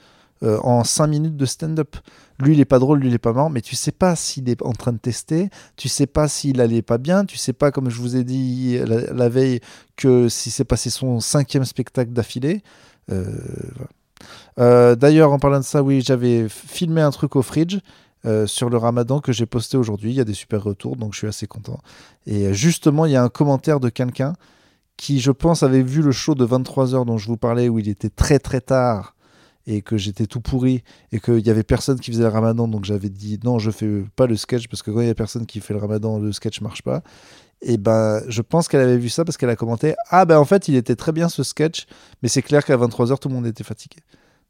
euh, 0.43 0.59
en 0.61 0.83
5 0.83 1.07
minutes 1.07 1.35
de 1.35 1.45
stand-up. 1.45 1.95
Lui, 2.39 2.53
il 2.53 2.59
est 2.59 2.65
pas 2.65 2.77
drôle, 2.77 2.99
lui, 2.99 3.07
il 3.07 3.13
est 3.13 3.17
pas 3.17 3.33
marrant, 3.33 3.49
mais 3.49 3.61
tu 3.61 3.75
sais 3.75 3.91
pas 3.91 4.15
s'il 4.15 4.47
est 4.49 4.61
en 4.61 4.73
train 4.73 4.93
de 4.93 4.99
tester, 4.99 5.49
tu 5.77 5.89
sais 5.89 6.05
pas 6.05 6.27
s'il 6.27 6.61
allait 6.61 6.83
pas 6.83 6.99
bien, 6.99 7.25
tu 7.25 7.37
sais 7.37 7.53
pas, 7.53 7.71
comme 7.71 7.89
je 7.89 7.99
vous 7.99 8.15
ai 8.15 8.23
dit 8.23 8.77
la, 8.85 9.29
veille, 9.29 9.61
que 9.95 10.29
si 10.29 10.51
c'est 10.51 10.63
passé 10.63 10.91
son 10.91 11.19
cinquième 11.19 11.65
spectacle 11.65 12.11
d'affilée. 12.11 12.61
Euh. 13.11 13.25
Euh, 14.59 14.95
D'ailleurs, 14.95 15.31
en 15.31 15.39
parlant 15.39 15.59
de 15.59 15.65
ça, 15.65 15.81
oui, 15.81 16.01
j'avais 16.05 16.47
filmé 16.49 17.01
un 17.01 17.11
truc 17.11 17.35
au 17.35 17.41
fridge. 17.41 17.79
Euh, 18.25 18.47
sur 18.47 18.69
le 18.69 18.77
ramadan 18.77 19.19
que 19.19 19.31
j'ai 19.31 19.45
posté 19.45 19.77
aujourd'hui, 19.77 20.11
il 20.11 20.15
y 20.15 20.21
a 20.21 20.25
des 20.25 20.33
super 20.33 20.63
retours 20.63 20.95
donc 20.95 21.13
je 21.13 21.19
suis 21.19 21.27
assez 21.27 21.47
content. 21.47 21.79
Et 22.25 22.47
euh, 22.47 22.53
justement, 22.53 23.05
il 23.05 23.11
y 23.11 23.15
a 23.15 23.23
un 23.23 23.29
commentaire 23.29 23.79
de 23.79 23.89
quelqu'un 23.89 24.33
qui, 24.97 25.19
je 25.19 25.31
pense, 25.31 25.63
avait 25.63 25.83
vu 25.83 26.01
le 26.01 26.11
show 26.11 26.33
de 26.35 26.45
23h 26.45 27.05
dont 27.05 27.17
je 27.17 27.27
vous 27.27 27.37
parlais, 27.37 27.69
où 27.69 27.79
il 27.79 27.87
était 27.87 28.09
très 28.09 28.39
très 28.39 28.61
tard 28.61 29.15
et 29.67 29.81
que 29.81 29.97
j'étais 29.97 30.25
tout 30.25 30.41
pourri 30.41 30.83
et 31.11 31.19
qu'il 31.19 31.45
y 31.45 31.49
avait 31.49 31.63
personne 31.63 31.99
qui 31.99 32.11
faisait 32.11 32.23
le 32.23 32.29
ramadan, 32.29 32.67
donc 32.67 32.85
j'avais 32.85 33.09
dit 33.09 33.39
non, 33.43 33.59
je 33.59 33.69
fais 33.69 34.03
pas 34.15 34.25
le 34.25 34.35
sketch 34.35 34.67
parce 34.67 34.81
que 34.81 34.91
quand 34.91 35.01
il 35.01 35.07
y 35.07 35.11
a 35.11 35.15
personne 35.15 35.45
qui 35.45 35.59
fait 35.59 35.73
le 35.73 35.79
ramadan, 35.79 36.17
le 36.19 36.31
sketch 36.31 36.61
marche 36.61 36.81
pas. 36.81 37.03
Et 37.61 37.77
ben, 37.77 38.21
je 38.27 38.41
pense 38.41 38.67
qu'elle 38.67 38.81
avait 38.81 38.97
vu 38.97 39.09
ça 39.09 39.25
parce 39.25 39.35
qu'elle 39.35 39.49
a 39.49 39.55
commenté 39.55 39.95
Ah 40.09 40.25
ben 40.25 40.37
en 40.37 40.45
fait, 40.45 40.67
il 40.67 40.75
était 40.75 40.95
très 40.95 41.11
bien 41.11 41.27
ce 41.27 41.43
sketch, 41.43 41.85
mais 42.21 42.29
c'est 42.29 42.41
clair 42.41 42.63
qu'à 42.63 42.77
23h, 42.77 43.19
tout 43.19 43.29
le 43.29 43.35
monde 43.35 43.47
était 43.47 43.63
fatigué. 43.63 43.97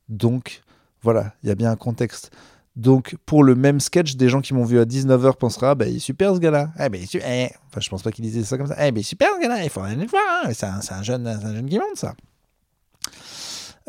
Donc 0.07 0.61
voilà, 1.01 1.33
il 1.41 1.49
y 1.49 1.51
a 1.51 1.55
bien 1.55 1.71
un 1.71 1.75
contexte. 1.75 2.31
Donc, 2.77 3.17
pour 3.25 3.43
le 3.43 3.55
même 3.55 3.79
sketch, 3.79 4.15
des 4.15 4.29
gens 4.29 4.39
qui 4.39 4.53
m'ont 4.53 4.63
vu 4.63 4.79
à 4.79 4.85
19h 4.85 5.35
pensera, 5.37 5.71
ah, 5.71 5.75
ben, 5.75 5.89
il 5.89 5.95
est 5.95 5.99
super 5.99 6.35
ce 6.35 6.39
gars-là. 6.39 6.69
Est 6.79 7.05
su- 7.07 7.19
eh. 7.25 7.49
Enfin, 7.69 7.79
je 7.81 7.89
pense 7.89 8.03
pas 8.03 8.11
qu'il 8.11 8.23
disait 8.23 8.43
ça 8.43 8.55
comme 8.57 8.67
ça. 8.67 8.75
Eh 8.79 8.97
est 8.97 9.03
super 9.03 9.29
ce 9.35 9.41
gars-là, 9.41 9.63
il 9.63 9.69
faut 9.71 9.81
aller 9.81 9.95
le 9.95 10.05
voir. 10.07 10.21
hein. 10.45 10.51
C'est 10.53 10.93
un, 10.93 11.01
jeune, 11.03 11.25
un 11.25 11.53
jeune 11.55 11.67
qui 11.67 11.77
monte, 11.79 11.95
ça. 11.95 12.13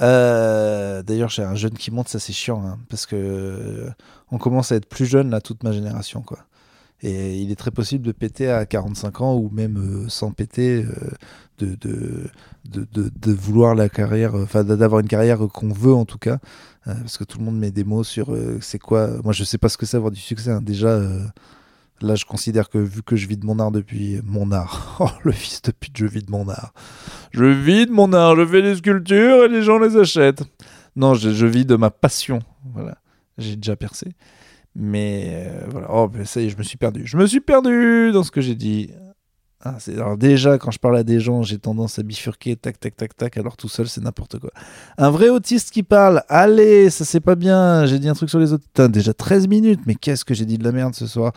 Euh, 0.01 1.03
D'ailleurs, 1.03 1.29
j'ai 1.29 1.43
un 1.43 1.55
jeune 1.55 1.75
qui 1.75 1.91
monte, 1.91 2.09
ça 2.09 2.19
c'est 2.19 2.33
chiant, 2.33 2.65
hein, 2.65 2.79
parce 2.89 3.05
que 3.07 3.17
euh, 3.17 3.91
on 4.31 4.39
commence 4.39 4.73
à 4.73 4.77
être 4.77 4.89
plus 4.89 5.07
jeune, 5.07 5.31
là, 5.31 5.41
toute 5.41 5.63
ma 5.65 5.73
génération, 5.73 6.23
quoi. 6.23 6.39
Et 7.03 7.39
il 7.39 7.51
est 7.53 7.57
très 7.57 7.71
possible 7.71 8.05
de 8.05 8.13
péter 8.13 8.51
à 8.51 8.67
45 8.67 9.21
ans 9.21 9.37
ou 9.37 9.51
même 9.53 9.79
euh, 9.79 10.09
sans 10.09 10.33
péter, 10.33 10.85
euh, 10.85 11.11
de, 11.59 11.77
de, 11.77 12.31
de, 12.91 13.33
vouloir 13.33 13.75
la 13.77 13.89
carrière, 13.89 14.35
euh, 14.37 14.43
enfin 14.43 14.65
d'avoir 14.65 15.01
une 15.01 15.09
carrière 15.09 15.39
qu'on 15.53 15.73
veut 15.73 15.95
en 15.95 16.05
tout 16.05 16.19
cas, 16.19 16.39
parce 16.85 17.17
que 17.19 17.25
tout 17.25 17.39
le 17.39 17.45
monde 17.45 17.59
met 17.59 17.71
des 17.71 17.85
mots 17.85 18.03
sur 18.05 18.37
c'est 18.61 18.79
quoi. 18.79 19.11
Moi, 19.23 19.33
je 19.33 19.45
sais 19.45 19.59
pas 19.59 19.69
ce 19.69 19.77
que 19.77 19.87
c'est 19.87 19.97
avoir 19.97 20.11
du 20.11 20.21
succès. 20.21 20.51
hein. 20.51 20.63
Déjà, 20.63 20.99
là, 22.01 22.15
je 22.15 22.25
considère 22.25 22.69
que 22.71 22.79
vu 22.79 23.03
que 23.03 23.15
je 23.15 23.29
vis 23.29 23.37
de 23.37 23.45
mon 23.45 23.59
art 23.59 23.71
depuis 23.71 24.21
mon 24.25 24.51
art, 24.53 24.97
oh 25.01 25.09
le 25.23 25.33
fils 25.33 25.61
de 25.63 25.71
pute, 25.71 25.97
je 25.97 26.07
vis 26.07 26.23
de 26.23 26.31
mon 26.31 26.49
art. 26.49 26.73
Je 27.33 27.45
vis 27.45 27.87
de 27.87 27.93
mon 27.93 28.13
art, 28.13 28.37
je 28.37 28.47
fais 28.47 28.63
des 28.63 28.77
sculptures 28.77 29.45
et 29.45 29.49
les 29.49 29.63
gens 29.63 29.79
les 29.79 29.97
achètent. 29.97 30.43
Non, 30.97 31.15
je, 31.15 31.31
je 31.31 31.47
vis 31.47 31.67
de 31.67 31.77
ma 31.77 31.91
passion. 31.91 32.41
Voilà, 32.73 32.97
j'ai 33.37 33.57
déjà 33.57 33.77
percé. 33.77 34.13
Mais 34.81 35.45
euh, 35.47 35.67
voilà, 35.69 35.89
oh, 35.91 36.09
ça 36.25 36.41
y 36.41 36.47
est, 36.47 36.51
je 36.51 36.57
me 36.57 36.63
suis 36.63 36.79
perdu. 36.79 37.03
Je 37.05 37.17
me 37.17 37.27
suis 37.27 37.41
perdu 37.41 38.13
dans 38.13 38.23
ce 38.23 38.31
que 38.31 38.41
j'ai 38.41 38.55
dit. 38.55 38.91
Ah, 39.65 39.77
alors 39.89 40.17
déjà, 40.17 40.57
quand 40.57 40.71
je 40.71 40.79
parle 40.79 40.97
à 40.97 41.03
des 41.03 41.19
gens, 41.19 41.43
j'ai 41.43 41.59
tendance 41.59 41.99
à 41.99 42.05
bifurquer, 42.05 42.55
tac, 42.55 42.79
tac, 42.79 42.95
tac, 42.95 43.17
tac, 43.17 43.37
alors 43.37 43.57
tout 43.57 43.69
seul, 43.69 43.89
c'est 43.89 44.01
n'importe 44.01 44.39
quoi. 44.39 44.51
Un 44.97 45.11
vrai 45.11 45.31
autiste 45.31 45.73
qui 45.73 45.83
parle, 45.83 46.23
allez, 46.29 46.91
ça 46.91 47.05
c'est 47.05 47.19
pas 47.19 47.35
bien, 47.35 47.85
j'ai 47.85 47.99
dit 47.99 48.09
un 48.09 48.15
truc 48.15 48.31
sur 48.31 48.39
les 48.39 48.53
autres. 48.53 48.87
Déjà 48.87 49.13
13 49.13 49.49
minutes, 49.49 49.81
mais 49.85 49.97
qu'est-ce 49.97 50.25
que 50.25 50.33
j'ai 50.33 50.45
dit 50.45 50.59
de 50.59 50.65
la 50.65 50.71
merde 50.71 50.95
ce 50.95 51.09
soir? 51.09 51.33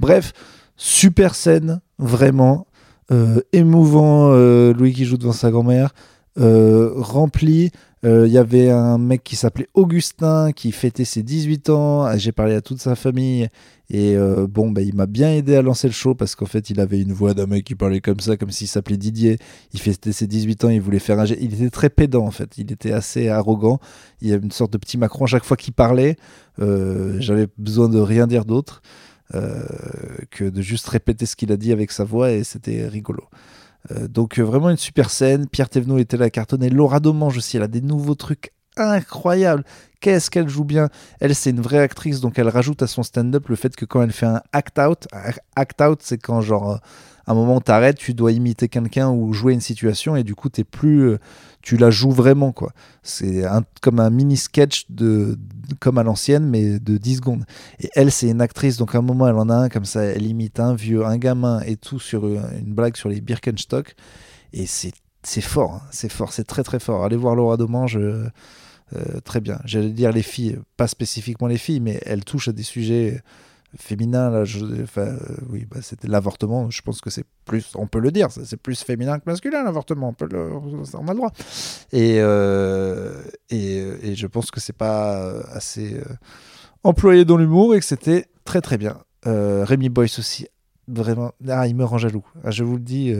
Bref, 0.00 0.32
super 0.74 1.36
scène, 1.36 1.80
vraiment. 1.98 2.66
Euh, 3.12 3.40
émouvant, 3.52 4.32
euh, 4.32 4.72
Louis 4.72 4.92
qui 4.92 5.04
joue 5.04 5.16
devant 5.16 5.32
sa 5.32 5.52
grand-mère. 5.52 5.94
Euh, 6.38 6.92
rempli. 6.94 7.70
Euh, 8.04 8.26
Il 8.26 8.32
y 8.32 8.38
avait 8.38 8.70
un 8.70 8.98
mec 8.98 9.22
qui 9.24 9.36
s'appelait 9.36 9.68
Augustin 9.74 10.52
qui 10.52 10.72
fêtait 10.72 11.04
ses 11.04 11.22
18 11.22 11.70
ans. 11.70 12.16
J'ai 12.16 12.32
parlé 12.32 12.54
à 12.54 12.60
toute 12.60 12.80
sa 12.80 12.94
famille. 12.94 13.48
Et 13.92 14.16
euh, 14.16 14.46
bon, 14.46 14.70
bah, 14.70 14.82
il 14.82 14.94
m'a 14.94 15.06
bien 15.06 15.32
aidé 15.32 15.56
à 15.56 15.62
lancer 15.62 15.88
le 15.88 15.92
show 15.92 16.14
parce 16.14 16.36
qu'en 16.36 16.46
fait, 16.46 16.70
il 16.70 16.80
avait 16.80 17.00
une 17.00 17.12
voix 17.12 17.34
d'un 17.34 17.46
mec 17.46 17.64
qui 17.64 17.74
parlait 17.74 18.00
comme 18.00 18.20
ça, 18.20 18.36
comme 18.36 18.50
s'il 18.52 18.68
s'appelait 18.68 18.96
Didier. 18.96 19.38
Il 19.74 19.80
fêtait 19.80 20.12
ses 20.12 20.26
18 20.28 20.64
ans, 20.64 20.68
il 20.70 20.80
voulait 20.80 21.00
faire 21.00 21.18
un. 21.18 21.26
Il 21.26 21.54
était 21.54 21.70
très 21.70 21.90
pédant 21.90 22.24
en 22.24 22.30
fait. 22.30 22.56
Il 22.58 22.72
était 22.72 22.92
assez 22.92 23.28
arrogant. 23.28 23.80
Il 24.20 24.28
y 24.28 24.32
avait 24.32 24.44
une 24.44 24.52
sorte 24.52 24.72
de 24.72 24.78
petit 24.78 24.96
Macron. 24.96 25.26
Chaque 25.26 25.44
fois 25.44 25.56
qu'il 25.56 25.74
parlait, 25.74 26.16
j'avais 26.58 27.48
besoin 27.58 27.88
de 27.88 27.98
rien 27.98 28.26
dire 28.26 28.44
d'autre 28.44 28.82
que 29.32 30.48
de 30.48 30.62
juste 30.62 30.88
répéter 30.88 31.26
ce 31.26 31.36
qu'il 31.36 31.52
a 31.52 31.56
dit 31.56 31.72
avec 31.72 31.90
sa 31.92 32.04
voix 32.04 32.30
et 32.30 32.44
c'était 32.44 32.86
rigolo. 32.86 33.24
Euh, 33.90 34.08
donc 34.08 34.38
euh, 34.38 34.42
vraiment 34.42 34.70
une 34.70 34.76
super 34.76 35.10
scène. 35.10 35.46
Pierre 35.48 35.68
Thévenot 35.68 35.98
était 35.98 36.16
là 36.16 36.26
à 36.26 36.30
cartonner. 36.30 36.70
Laura 36.70 37.00
Domange 37.00 37.36
aussi, 37.36 37.56
elle 37.56 37.62
a 37.62 37.68
des 37.68 37.80
nouveaux 37.80 38.14
trucs 38.14 38.52
incroyables. 38.76 39.64
Qu'est-ce 40.00 40.30
qu'elle 40.30 40.48
joue 40.48 40.64
bien. 40.64 40.88
Elle, 41.20 41.34
c'est 41.34 41.50
une 41.50 41.60
vraie 41.60 41.80
actrice, 41.80 42.20
donc 42.20 42.38
elle 42.38 42.48
rajoute 42.48 42.82
à 42.82 42.86
son 42.86 43.02
stand-up 43.02 43.48
le 43.48 43.56
fait 43.56 43.74
que 43.76 43.84
quand 43.84 44.02
elle 44.02 44.12
fait 44.12 44.26
un 44.26 44.40
act-out, 44.52 45.08
act-out, 45.56 46.00
c'est 46.02 46.18
quand 46.18 46.40
genre... 46.40 46.80
euh, 47.30 47.32
un 47.32 47.34
moment, 47.34 47.60
t'arrêtes, 47.60 47.98
tu 47.98 48.14
dois 48.14 48.32
imiter 48.32 48.68
quelqu'un 48.68 49.10
ou 49.10 49.32
jouer 49.32 49.52
une 49.52 49.60
situation 49.60 50.16
et 50.16 50.24
du 50.24 50.34
coup, 50.34 50.48
t'es 50.48 50.64
plus, 50.64 51.10
euh, 51.10 51.18
tu 51.62 51.76
la 51.76 51.90
joues 51.90 52.10
vraiment 52.10 52.52
quoi. 52.52 52.72
C'est 53.02 53.42
comme 53.80 54.00
un 54.00 54.10
mini 54.10 54.36
sketch 54.36 54.86
de, 54.90 55.38
comme 55.78 55.98
à 55.98 56.02
l'ancienne, 56.02 56.46
mais 56.46 56.78
de 56.78 56.96
10 56.96 57.16
secondes. 57.16 57.44
Et 57.80 57.88
elle, 57.94 58.10
c'est 58.10 58.28
une 58.28 58.40
actrice, 58.40 58.76
donc 58.76 58.94
à 58.94 58.98
un 58.98 59.02
moment, 59.02 59.28
elle 59.28 59.36
en 59.36 59.48
a 59.48 59.56
un 59.56 59.68
comme 59.68 59.84
ça, 59.84 60.02
elle 60.02 60.26
imite 60.26 60.60
un 60.60 60.74
vieux, 60.74 61.04
un 61.04 61.16
gamin 61.16 61.60
et 61.60 61.76
tout 61.76 62.00
sur 62.00 62.26
une, 62.26 62.42
une 62.58 62.74
blague 62.74 62.96
sur 62.96 63.08
les 63.08 63.20
Birkenstock. 63.20 63.94
Et 64.52 64.66
c'est 64.66 64.92
c'est 65.22 65.40
fort, 65.40 65.74
hein, 65.74 65.82
c'est 65.90 66.10
fort, 66.10 66.32
c'est 66.32 66.44
très 66.44 66.62
très 66.62 66.80
fort. 66.80 67.04
Allez 67.04 67.16
voir 67.16 67.34
Laura 67.34 67.56
Domange, 67.56 67.96
euh, 67.96 68.28
euh, 68.96 69.20
très 69.20 69.40
bien. 69.40 69.60
J'allais 69.64 69.90
dire 69.90 70.12
les 70.12 70.22
filles, 70.22 70.58
pas 70.76 70.86
spécifiquement 70.86 71.46
les 71.46 71.58
filles, 71.58 71.80
mais 71.80 72.00
elle 72.06 72.24
touche 72.24 72.48
à 72.48 72.52
des 72.52 72.62
sujets 72.62 73.22
féminins. 73.76 74.30
Là, 74.30 74.44
je- 74.44 74.82
enfin, 74.82 75.02
euh, 75.02 75.18
oui, 75.48 75.66
bah, 75.70 75.78
c'était 75.82 76.08
l'avortement. 76.08 76.70
Je 76.70 76.82
pense 76.82 77.00
que 77.00 77.10
c'est 77.10 77.24
plus, 77.44 77.72
on 77.74 77.86
peut 77.86 78.00
le 78.00 78.10
dire, 78.10 78.28
c'est 78.30 78.56
plus 78.56 78.82
féminin 78.82 79.18
que 79.18 79.24
masculin 79.26 79.62
l'avortement. 79.64 80.08
On 80.08 80.12
peut 80.14 80.28
le, 80.30 80.52
on 80.52 81.06
a 81.08 81.10
le 81.12 81.16
droit. 81.16 81.32
Et 81.92 82.16
euh, 82.20 83.14
et, 83.50 83.76
et 84.10 84.14
je 84.14 84.26
pense 84.26 84.50
que 84.50 84.60
c'est 84.60 84.72
pas 84.76 85.22
euh, 85.22 85.42
assez 85.52 85.94
euh, 85.94 86.04
employé 86.84 87.24
dans 87.24 87.36
l'humour 87.36 87.74
et 87.74 87.78
que 87.80 87.84
c'était 87.86 88.26
très 88.44 88.60
très 88.60 88.78
bien. 88.78 88.98
Euh, 89.26 89.64
Rémi 89.64 89.88
Boyce 89.88 90.18
aussi, 90.18 90.46
vraiment, 90.88 91.32
ah, 91.48 91.66
il 91.66 91.76
me 91.76 91.84
rend 91.84 91.98
jaloux. 91.98 92.24
Ah, 92.44 92.50
je 92.50 92.64
vous 92.64 92.74
le 92.76 92.82
dis. 92.82 93.14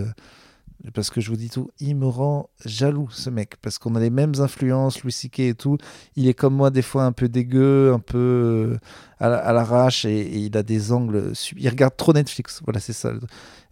Euh, 0.87 0.91
parce 0.93 1.11
que 1.11 1.21
je 1.21 1.31
vous 1.31 1.37
dis 1.37 1.51
tout, 1.51 1.71
il 1.81 1.97
me 1.97 2.07
rend 2.07 2.51
jaloux 2.65 3.09
ce 3.11 3.31
mec, 3.31 3.57
parce 3.63 3.79
qu'on 3.79 3.95
a 3.95 4.01
les 4.01 4.11
mêmes 4.11 4.35
influences, 4.39 5.03
Louis 5.03 5.13
C.K. 5.13 5.41
et 5.41 5.55
tout. 5.55 5.79
Il 6.17 6.29
est 6.29 6.35
comme 6.35 6.55
moi 6.55 6.71
des 6.71 6.83
fois 6.83 7.05
un 7.05 7.13
peu 7.13 7.29
dégueu, 7.29 7.93
un 7.93 7.99
peu 7.99 8.79
à 9.19 9.53
l'arrache, 9.53 10.07
et, 10.07 10.39
il 10.39 10.57
a 10.57 10.63
des 10.63 10.93
angles. 10.93 11.33
Il 11.57 11.69
regarde 11.69 11.97
trop 11.97 12.13
Netflix, 12.13 12.61
voilà, 12.65 12.81
c'est 12.81 12.95
ça. 12.95 13.13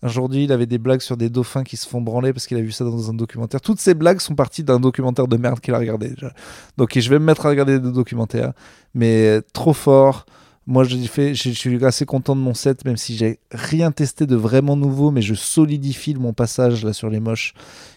Aujourd'hui, 0.03 0.45
il 0.45 0.53
avait 0.53 0.67
des 0.67 0.79
blagues 0.79 1.01
sur 1.01 1.17
des 1.17 1.31
dauphins 1.31 1.65
qui 1.65 1.77
se 1.77 1.89
font 1.89 2.01
branler 2.01 2.33
parce 2.33 2.47
qu'il 2.47 2.57
a 2.57 2.61
vu 2.61 2.71
ça 2.71 2.85
dans 2.85 3.11
un 3.11 3.15
documentaire. 3.15 3.61
Toutes 3.61 3.81
ces 3.81 3.95
blagues 3.95 4.21
sont 4.21 4.35
parties 4.35 4.63
d'un 4.63 4.79
documentaire 4.79 5.27
de 5.27 5.37
merde 5.37 5.59
qu'il 5.61 5.75
a 5.75 5.79
regardé 5.79 6.11
déjà. 6.11 6.33
Donc 6.77 6.97
je 6.97 7.11
vais 7.11 7.19
me 7.19 7.25
mettre 7.25 7.47
à 7.47 7.49
regarder 7.49 7.81
des 7.81 7.91
documentaires, 7.91 8.53
mais 8.95 9.41
trop 9.53 9.73
fort. 9.73 10.27
Moi, 10.69 10.85
je, 10.85 11.33
suis 11.33 11.83
assez 11.87 12.05
content 12.05 12.37
de 12.37 12.43
mon 12.43 12.53
set, 12.53 12.85
même 12.85 12.99
si 12.99 13.17
j'ai 13.17 13.41
rien 13.53 13.91
testé 13.91 14.27
de 14.27 14.37
vraiment 14.37 14.77
nouveau, 14.77 15.11
mais 15.11 15.23
je 15.23 15.33
solidifie 15.33 16.15
mon 16.15 16.35
passage 16.35 16.85
là 16.85 16.93
sur 16.93 17.09
les 17.09 17.21
moches. 17.21 17.55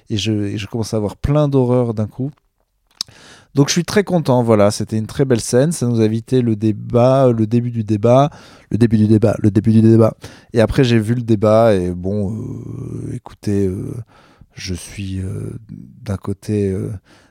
Et 0.10 0.16
je, 0.16 0.66
commence 0.68 0.94
à 0.94 0.98
avoir 0.98 1.18
plein 1.18 1.50
d'horreur 1.50 1.94
d'un 1.94 2.08
coup. 2.08 2.32
Donc 3.56 3.68
je 3.68 3.74
suis 3.74 3.84
très 3.84 4.06
content, 4.06 4.42
voilà, 4.42 4.72
c'était 4.72 4.98
une 4.98 5.06
très 5.06 5.25
belle 5.25 5.42
scène, 5.42 5.74
ça 5.74 5.86
nous 5.86 6.00
a 6.00 6.06
évité 6.06 6.42
le 6.42 6.56
débat, 6.56 7.30
le 7.30 7.46
début 7.46 7.72
du 7.72 7.84
débat, 7.84 8.30
le 8.70 8.78
début 8.78 8.98
du 8.98 9.08
débat, 9.08 9.36
le 9.40 9.51
début 9.51 9.74
du 9.74 9.82
débat. 9.82 10.16
Et 10.54 10.62
après 10.62 10.86
j'ai 10.86 10.98
vu 10.98 11.13
le 11.13 11.24
débat 11.24 11.75
et 11.75 11.92
bon, 11.92 12.34
euh, 12.34 13.13
écoutez, 13.13 13.68
euh, 13.68 13.94
je 14.54 14.74
suis 14.74 15.20
euh, 15.20 15.60
d'un 15.70 16.16
côté 16.16 16.74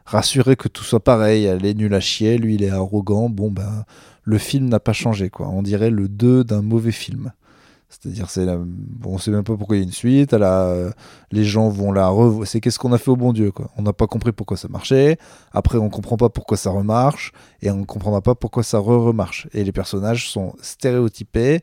rassuré 0.05 0.57
que 0.57 0.69
tout 0.69 0.85
soit 0.85 1.03
pareil, 1.03 1.47
elle 1.47 1.65
est 1.65 1.73
nulle 1.73 1.95
à 1.95 2.01
chier, 2.01 2.37
lui 2.37 2.57
il 2.57 2.65
est 2.65 2.71
arrogant, 2.71 3.31
bon 3.31 3.51
ben 3.51 3.87
le 4.23 4.39
film 4.39 4.69
n'a 4.69 4.81
pas 4.81 4.93
changé, 4.93 5.31
quoi. 5.31 5.49
On 5.49 5.63
dirait 5.63 5.91
le 5.91 6.09
2 6.09 6.45
d'un 6.45 6.63
mauvais 6.63 6.93
film. 6.93 7.33
C'est-à-dire, 7.91 8.31
c'est 8.31 8.45
la... 8.45 8.57
sait 9.19 9.31
même 9.33 9.43
pas 9.43 9.57
pourquoi 9.57 9.77
il 9.77 9.81
y 9.81 9.83
a 9.83 9.85
une 9.85 9.93
suite. 9.93 10.33
Euh, 10.33 10.91
les 11.33 11.45
gens 11.45 11.69
vont 11.69 11.91
la 11.91 12.09
revoir. 12.09 12.47
C'est 12.47 12.61
qu'est-ce 12.61 12.79
qu'on 12.79 12.93
a 12.93 12.99
fait 12.99 13.11
au 13.11 13.17
bon 13.17 13.33
Dieu, 13.33 13.51
quoi. 13.51 13.69
On 13.77 13.83
n'a 13.83 13.93
pas 13.93 14.07
compris 14.07 14.31
pourquoi 14.31 14.57
ça 14.57 14.69
marchait. 14.69 15.19
Après, 15.53 15.77
on 15.77 15.91
comprend 15.91 16.17
pas 16.17 16.29
pourquoi 16.29 16.57
ça 16.57 16.71
remarche. 16.71 17.33
Et 17.63 17.71
on 17.71 17.79
ne 17.79 17.85
comprendra 17.85 18.23
pas 18.23 18.37
pourquoi 18.37 18.63
ça 18.63 18.79
re-remarche. 18.79 19.49
Et 19.53 19.65
les 19.65 19.73
personnages 19.73 20.31
sont 20.31 20.55
stéréotypés, 20.63 21.63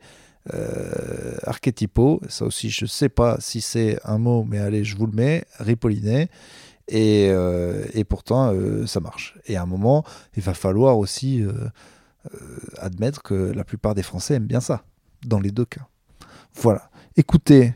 euh, 0.54 1.38
archétypaux. 1.44 2.20
Ça 2.28 2.44
aussi, 2.44 2.70
je 2.72 2.86
sais 2.86 3.10
pas 3.10 3.38
si 3.40 3.62
c'est 3.62 3.98
un 4.04 4.18
mot, 4.18 4.44
mais 4.44 4.60
allez, 4.60 4.84
je 4.84 4.98
vous 4.98 5.08
le 5.08 5.14
mets. 5.14 5.46
Ripolliné. 5.60 6.28
Et, 6.90 7.30
euh, 7.30 7.86
et 7.94 8.04
pourtant, 8.04 8.54
ça 8.86 9.00
marche. 9.00 9.38
Et 9.48 9.56
à 9.56 9.62
un 9.62 9.66
moment, 9.66 10.04
il 10.36 10.44
va 10.44 10.54
falloir 10.54 10.98
aussi 10.98 11.42
euh, 11.42 11.70
admettre 12.78 13.22
que 13.24 13.34
la 13.34 13.64
plupart 13.64 13.96
des 13.96 14.04
Français 14.04 14.36
aiment 14.36 14.48
bien 14.48 14.62
ça, 14.62 14.84
dans 15.26 15.40
les 15.40 15.52
deux 15.52 15.66
cas. 15.66 15.88
Voilà. 16.56 16.90
Écoutez, 17.16 17.74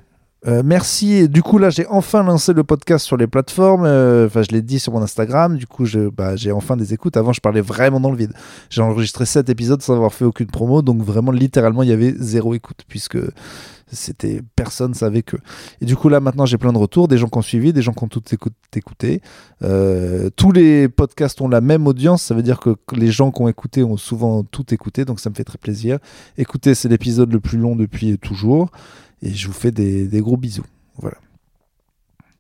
euh, 0.48 0.64
merci. 0.66 1.30
Du 1.30 1.44
coup, 1.44 1.58
là, 1.58 1.70
j'ai 1.70 1.86
enfin 1.88 2.24
lancé 2.24 2.54
le 2.54 2.64
podcast 2.64 3.06
sur 3.06 3.18
les 3.18 3.28
plateformes. 3.28 3.86
Euh, 3.86 4.26
enfin, 4.26 4.42
je 4.42 4.50
l'ai 4.50 4.62
dit 4.62 4.80
sur 4.80 4.94
mon 4.94 5.02
Instagram. 5.02 5.58
Du 5.58 5.68
coup, 5.68 5.86
bah, 6.16 6.36
j'ai 6.36 6.52
enfin 6.52 6.78
des 6.78 6.94
écoutes. 6.94 7.16
Avant, 7.18 7.34
je 7.34 7.42
parlais 7.42 7.62
vraiment 7.62 8.00
dans 8.00 8.12
le 8.12 8.18
vide. 8.18 8.34
J'ai 8.70 8.82
enregistré 8.82 9.26
7 9.26 9.50
épisodes 9.50 9.82
sans 9.82 9.96
avoir 9.96 10.14
fait 10.14 10.26
aucune 10.26 10.48
promo. 10.48 10.82
Donc, 10.82 11.02
vraiment, 11.02 11.32
littéralement, 11.32 11.84
il 11.84 11.90
y 11.90 11.94
avait 11.94 12.14
zéro 12.18 12.54
écoute. 12.56 12.82
Puisque 12.88 13.20
c'était 13.92 14.42
personne 14.56 14.94
savait 14.94 15.22
que. 15.22 15.38
Et 15.82 15.86
du 15.86 15.96
coup 15.96 16.10
là 16.10 16.20
maintenant 16.20 16.46
j'ai 16.46 16.58
plein 16.58 16.74
de 16.74 16.78
retours, 16.78 17.08
des 17.08 17.18
gens 17.18 17.28
qui 17.28 17.38
ont 17.38 17.42
suivi, 17.42 17.74
des 17.74 17.82
gens 17.82 17.94
qui 17.94 18.04
ont 18.04 18.08
tout 18.08 18.24
écouté. 18.76 19.22
Euh, 19.64 20.30
tous 20.36 20.52
les 20.52 20.88
podcasts 20.88 21.42
ont 21.42 21.50
la 21.50 21.62
même 21.62 21.88
audience, 21.88 22.24
ça 22.24 22.34
veut 22.34 22.44
dire 22.44 22.60
que 22.60 22.76
les 22.96 23.12
gens 23.12 23.32
qui 23.32 23.42
ont 23.42 23.48
écouté 23.48 23.84
ont 23.84 23.98
souvent 23.98 24.44
tout 24.44 24.74
écouté, 24.74 25.06
donc 25.06 25.20
ça 25.20 25.30
me 25.30 25.36
fait 25.36 25.44
très 25.44 25.58
plaisir. 25.58 26.00
Écoutez, 26.38 26.74
c'est 26.76 26.90
l'épisode 26.90 27.32
le 27.32 27.40
plus 27.40 27.58
long 27.58 27.76
depuis 27.76 28.18
toujours, 28.18 28.70
et 29.22 29.34
je 29.34 29.48
vous 29.48 29.54
fais 29.54 29.72
des, 29.72 30.22
gros 30.22 30.38
bisous. 30.38 30.66
Voilà. 30.98 31.18